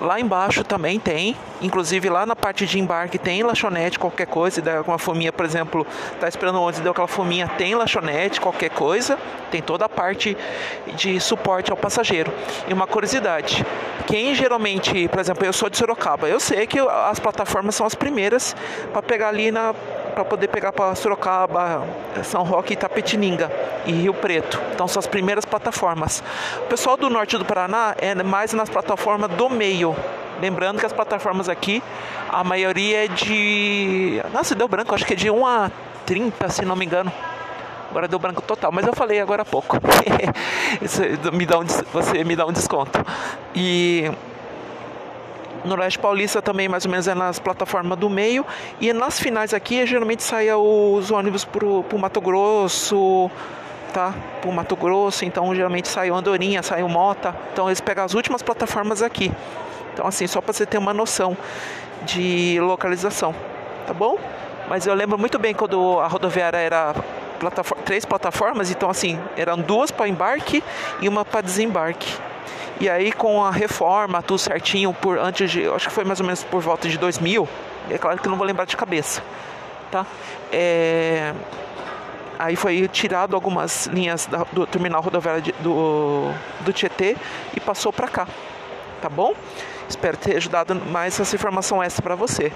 Lá 0.00 0.20
embaixo 0.20 0.64
também 0.64 0.98
tem, 0.98 1.36
inclusive 1.60 2.08
lá 2.08 2.26
na 2.26 2.36
parte 2.36 2.66
de 2.66 2.78
embarque 2.78 3.18
tem 3.18 3.42
lanchonete, 3.42 3.98
qualquer 3.98 4.26
coisa, 4.26 4.60
dá 4.60 4.78
alguma 4.78 4.98
fominha, 4.98 5.32
por 5.32 5.44
exemplo, 5.44 5.86
tá 6.20 6.28
esperando 6.28 6.60
onde 6.60 6.80
deu 6.80 6.92
aquela 6.92 7.08
fominha, 7.08 7.48
tem 7.48 7.74
lanchonete, 7.74 8.40
qualquer 8.40 8.70
coisa, 8.70 9.18
tem 9.50 9.62
toda 9.62 9.84
a 9.84 9.88
parte 9.88 10.36
de 10.94 11.20
suporte 11.20 11.70
ao 11.70 11.76
passageiro. 11.76 12.32
E 12.68 12.72
uma 12.72 12.86
curiosidade, 12.86 13.64
quem 14.06 14.34
geralmente, 14.34 15.08
por 15.08 15.20
exemplo, 15.20 15.44
eu 15.44 15.52
sou 15.52 15.68
de 15.68 15.76
Sorocaba, 15.76 16.28
eu 16.28 16.40
sei 16.40 16.66
que 16.66 16.78
as 16.78 17.18
plataformas 17.18 17.74
são 17.74 17.86
as 17.86 17.94
primeiras 17.94 18.54
para 18.92 19.02
pegar 19.02 19.28
ali 19.28 19.50
na 19.50 19.74
para 20.16 20.24
poder 20.24 20.48
pegar 20.48 20.72
para 20.72 20.94
Sorocaba, 20.94 21.86
São 22.24 22.42
Roque, 22.42 22.72
Itapetininga 22.72 23.52
e 23.84 23.92
Rio 23.92 24.14
Preto. 24.14 24.58
Então 24.72 24.88
são 24.88 24.98
as 24.98 25.06
primeiras 25.06 25.44
plataformas. 25.44 26.24
O 26.62 26.68
pessoal 26.68 26.96
do 26.96 27.10
norte 27.10 27.36
do 27.36 27.44
Paraná 27.44 27.94
é 27.98 28.14
mais 28.22 28.54
nas 28.54 28.70
plataformas 28.70 29.30
do 29.32 29.50
meio. 29.50 29.94
Lembrando 30.40 30.80
que 30.80 30.86
as 30.86 30.92
plataformas 30.92 31.50
aqui, 31.50 31.82
a 32.30 32.42
maioria 32.42 33.04
é 33.04 33.08
de. 33.08 34.22
Nossa, 34.32 34.54
deu 34.54 34.66
branco, 34.66 34.94
acho 34.94 35.04
que 35.04 35.12
é 35.12 35.16
de 35.16 35.30
1 35.30 35.46
a 35.46 35.70
30, 36.06 36.48
se 36.48 36.64
não 36.64 36.76
me 36.76 36.86
engano. 36.86 37.12
Agora 37.90 38.08
deu 38.08 38.18
branco 38.18 38.40
total, 38.40 38.72
mas 38.72 38.86
eu 38.86 38.94
falei 38.94 39.20
agora 39.20 39.42
há 39.42 39.44
pouco. 39.44 39.76
Isso 40.80 41.02
me 41.30 41.44
dá 41.44 41.58
um, 41.58 41.64
você 41.92 42.24
me 42.24 42.34
dá 42.34 42.46
um 42.46 42.52
desconto. 42.52 43.04
E 43.54 44.10
Noroeste 45.66 45.98
Paulista 45.98 46.40
também 46.40 46.68
mais 46.68 46.84
ou 46.84 46.90
menos 46.90 47.08
é 47.08 47.14
nas 47.14 47.38
plataformas 47.38 47.98
do 47.98 48.08
meio 48.08 48.44
e 48.80 48.92
nas 48.92 49.18
finais 49.18 49.52
aqui 49.52 49.84
geralmente 49.86 50.22
saia 50.22 50.56
os 50.56 51.10
ônibus 51.10 51.44
pro, 51.44 51.82
pro 51.84 51.98
Mato 51.98 52.20
Grosso, 52.20 53.30
tá? 53.92 54.14
Pro 54.40 54.52
Mato 54.52 54.76
Grosso, 54.76 55.24
então 55.24 55.54
geralmente 55.54 55.88
sai 55.88 56.10
o 56.10 56.14
Andorinha, 56.14 56.62
sai 56.62 56.82
o 56.82 56.88
Mota, 56.88 57.34
então 57.52 57.68
eles 57.68 57.80
pegam 57.80 58.04
as 58.04 58.14
últimas 58.14 58.42
plataformas 58.42 59.02
aqui. 59.02 59.32
Então 59.92 60.06
assim, 60.06 60.26
só 60.26 60.40
para 60.40 60.52
você 60.52 60.66
ter 60.66 60.78
uma 60.78 60.94
noção 60.94 61.36
de 62.04 62.58
localização, 62.60 63.34
tá 63.86 63.92
bom? 63.92 64.18
Mas 64.68 64.86
eu 64.86 64.94
lembro 64.94 65.18
muito 65.18 65.38
bem 65.38 65.54
quando 65.54 65.98
a 66.00 66.06
rodoviária 66.06 66.58
era 66.58 66.94
plataforma, 67.38 67.82
três 67.84 68.04
plataformas, 68.04 68.70
então 68.70 68.90
assim, 68.90 69.18
eram 69.36 69.58
duas 69.58 69.90
para 69.90 70.08
embarque 70.08 70.62
e 71.00 71.08
uma 71.08 71.24
para 71.24 71.40
desembarque. 71.40 72.16
E 72.80 72.90
aí 72.90 73.10
com 73.10 73.42
a 73.42 73.50
reforma, 73.50 74.22
tudo 74.22 74.38
certinho, 74.38 74.92
por 74.92 75.18
antes 75.18 75.50
de, 75.50 75.66
acho 75.68 75.88
que 75.88 75.94
foi 75.94 76.04
mais 76.04 76.20
ou 76.20 76.26
menos 76.26 76.44
por 76.44 76.60
volta 76.60 76.88
de 76.88 76.98
2000, 76.98 77.48
é 77.90 77.96
claro 77.96 78.20
que 78.20 78.28
não 78.28 78.36
vou 78.36 78.46
lembrar 78.46 78.66
de 78.66 78.76
cabeça, 78.76 79.22
tá? 79.90 80.04
É, 80.52 81.32
aí 82.38 82.54
foi 82.54 82.86
tirado 82.88 83.34
algumas 83.34 83.86
linhas 83.86 84.26
da, 84.26 84.44
do 84.52 84.66
terminal 84.66 85.00
rodoviário 85.00 85.40
de, 85.40 85.52
do, 85.52 86.30
do 86.60 86.72
Tietê 86.72 87.16
e 87.56 87.60
passou 87.60 87.92
para 87.92 88.08
cá, 88.08 88.28
tá 89.00 89.08
bom? 89.08 89.34
Espero 89.88 90.16
ter 90.16 90.36
ajudado 90.36 90.74
mais 90.74 91.18
essa 91.18 91.34
informação 91.34 91.82
extra 91.82 92.02
para 92.02 92.14
você. 92.14 92.52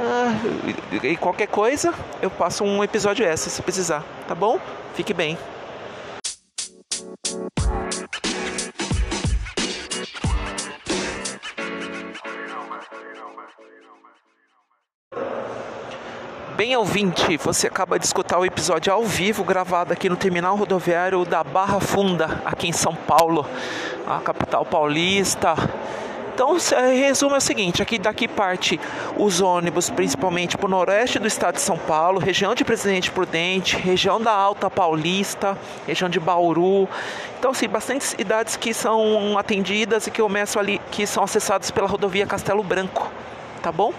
Ah, 0.00 0.34
e 1.02 1.16
qualquer 1.16 1.46
coisa, 1.46 1.94
eu 2.20 2.28
passo 2.28 2.64
um 2.64 2.82
episódio 2.82 3.24
extra 3.24 3.50
se 3.50 3.62
precisar, 3.62 4.02
tá 4.26 4.34
bom? 4.34 4.58
Fique 4.94 5.14
bem. 5.14 5.38
Bem 16.56 16.76
ouvinte, 16.76 17.36
você 17.36 17.66
acaba 17.66 17.98
de 17.98 18.06
escutar 18.06 18.38
o 18.38 18.46
episódio 18.46 18.92
ao 18.92 19.02
vivo 19.02 19.42
gravado 19.42 19.92
aqui 19.92 20.08
no 20.08 20.14
terminal 20.14 20.54
rodoviário 20.54 21.24
da 21.24 21.42
Barra 21.42 21.80
Funda, 21.80 22.40
aqui 22.44 22.68
em 22.68 22.72
São 22.72 22.94
Paulo, 22.94 23.44
a 24.06 24.20
capital 24.20 24.64
paulista. 24.64 25.56
Então, 26.32 26.56
resumo 26.96 27.34
é 27.34 27.38
o 27.38 27.40
seguinte: 27.40 27.82
aqui 27.82 27.98
daqui 27.98 28.28
parte 28.28 28.78
os 29.18 29.40
ônibus, 29.40 29.90
principalmente 29.90 30.56
para 30.56 30.66
o 30.66 30.70
noroeste 30.70 31.18
do 31.18 31.26
estado 31.26 31.56
de 31.56 31.60
São 31.60 31.76
Paulo, 31.76 32.20
região 32.20 32.54
de 32.54 32.64
Presidente 32.64 33.10
Prudente, 33.10 33.76
região 33.76 34.20
da 34.20 34.30
Alta 34.30 34.70
Paulista, 34.70 35.58
região 35.88 36.08
de 36.08 36.20
Bauru. 36.20 36.88
Então, 37.36 37.50
assim, 37.50 37.68
bastante 37.68 38.04
cidades 38.04 38.56
que 38.56 38.72
são 38.72 39.36
atendidas 39.36 40.06
e 40.06 40.10
que 40.12 40.22
começam 40.22 40.62
ali, 40.62 40.80
que 40.92 41.04
são 41.04 41.24
acessadas 41.24 41.72
pela 41.72 41.88
rodovia 41.88 42.28
Castelo 42.28 42.62
Branco, 42.62 43.10
tá 43.60 43.72
bom? 43.72 43.92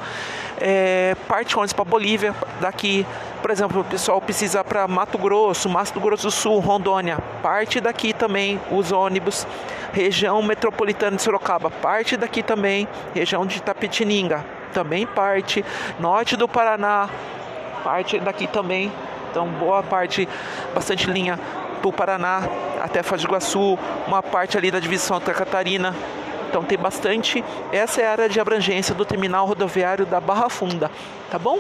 É, 0.59 1.15
parte 1.27 1.55
ônibus 1.57 1.73
para 1.73 1.85
Bolívia, 1.85 2.33
daqui, 2.59 3.05
por 3.41 3.51
exemplo, 3.51 3.81
o 3.81 3.83
pessoal 3.83 4.21
precisa 4.21 4.63
para 4.63 4.87
Mato 4.87 5.17
Grosso, 5.17 5.69
Mato 5.69 5.99
Grosso 5.99 6.23
do 6.23 6.31
Sul, 6.31 6.59
Rondônia, 6.59 7.17
parte 7.41 7.79
daqui 7.79 8.13
também 8.13 8.59
os 8.71 8.91
ônibus, 8.91 9.47
região 9.93 10.41
metropolitana 10.41 11.17
de 11.17 11.21
Sorocaba, 11.21 11.69
parte 11.69 12.17
daqui 12.17 12.41
também, 12.41 12.87
região 13.13 13.45
de 13.45 13.61
Tapetininga, 13.61 14.45
também 14.73 15.05
parte, 15.05 15.63
norte 15.99 16.35
do 16.35 16.47
Paraná, 16.47 17.09
parte 17.83 18.19
daqui 18.19 18.47
também, 18.47 18.91
então 19.31 19.47
boa 19.47 19.83
parte, 19.83 20.27
bastante 20.73 21.09
linha 21.09 21.39
para 21.81 21.89
o 21.89 21.93
Paraná 21.93 22.43
até 22.81 23.03
Foz 23.03 23.21
do 23.21 23.27
Iguaçu, 23.27 23.77
uma 24.07 24.23
parte 24.23 24.57
ali 24.57 24.71
da 24.71 24.79
divisão 24.79 25.19
Santa 25.19 25.33
Catarina, 25.33 25.93
então 26.55 26.63
tem 26.63 26.77
bastante. 26.77 27.43
Essa 27.69 28.01
é 28.01 28.07
a 28.07 28.11
área 28.11 28.29
de 28.29 28.39
abrangência 28.39 28.95
do 28.95 29.03
terminal 29.03 29.45
rodoviário 29.45 30.05
da 30.05 30.21
Barra 30.21 30.49
Funda, 30.49 30.89
tá 31.29 31.37
bom? 31.37 31.59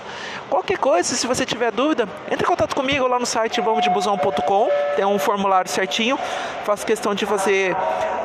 Qualquer 0.49 0.77
coisa, 0.77 1.13
se 1.15 1.27
você 1.27 1.45
tiver 1.45 1.69
dúvida, 1.69 2.07
entre 2.31 2.45
em 2.45 2.47
contato 2.47 2.73
comigo 2.73 3.05
lá 3.05 3.19
no 3.19 3.25
site 3.25 3.59
vamosdebusão.com, 3.59 4.69
tem 4.95 5.03
um 5.03 5.19
formulário 5.19 5.69
certinho. 5.69 6.17
Faço 6.63 6.85
questão 6.85 7.13
de 7.13 7.25
fazer 7.25 7.75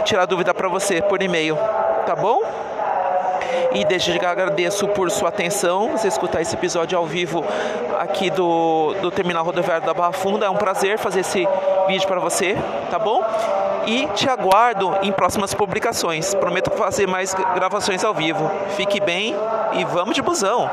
tirar 0.05 0.27
dúvida 0.27 0.55
para 0.55 0.69
você 0.69 1.03
por 1.03 1.21
e-mail, 1.21 1.57
tá 2.07 2.15
bom? 2.15 2.41
E 3.73 3.85
desde 3.85 4.13
já 4.13 4.31
agradeço 4.31 4.87
por 4.89 5.11
sua 5.11 5.29
atenção, 5.29 5.91
você 5.91 6.07
escutar 6.07 6.41
esse 6.41 6.55
episódio 6.55 6.97
ao 6.97 7.05
vivo 7.05 7.45
aqui 7.99 8.31
do, 8.31 8.95
do 9.03 9.11
Terminal 9.11 9.45
Rodoviário 9.45 9.85
da 9.85 9.93
Barra 9.93 10.13
Funda. 10.13 10.47
É 10.47 10.51
um 10.51 10.57
prazer 10.57 10.99
fazer 10.99 11.21
esse 11.21 11.49
vídeo 11.89 12.07
para 12.07 12.21
você, 12.21 12.57
tá 12.93 12.99
bom? 12.99 13.25
E 13.87 14.07
te 14.09 14.29
aguardo 14.29 14.97
em 15.03 15.13
próximas 15.13 15.55
publicações. 15.55 16.35
Prometo 16.35 16.71
fazer 16.71 17.07
mais 17.07 17.35
gravações 17.55 18.05
ao 18.05 18.15
vivo. 18.15 18.51
Fique 18.77 19.01
bem 19.01 19.35
e 19.73 19.85
vamos 19.85 20.15
de 20.15 20.23
busão! 20.23 20.71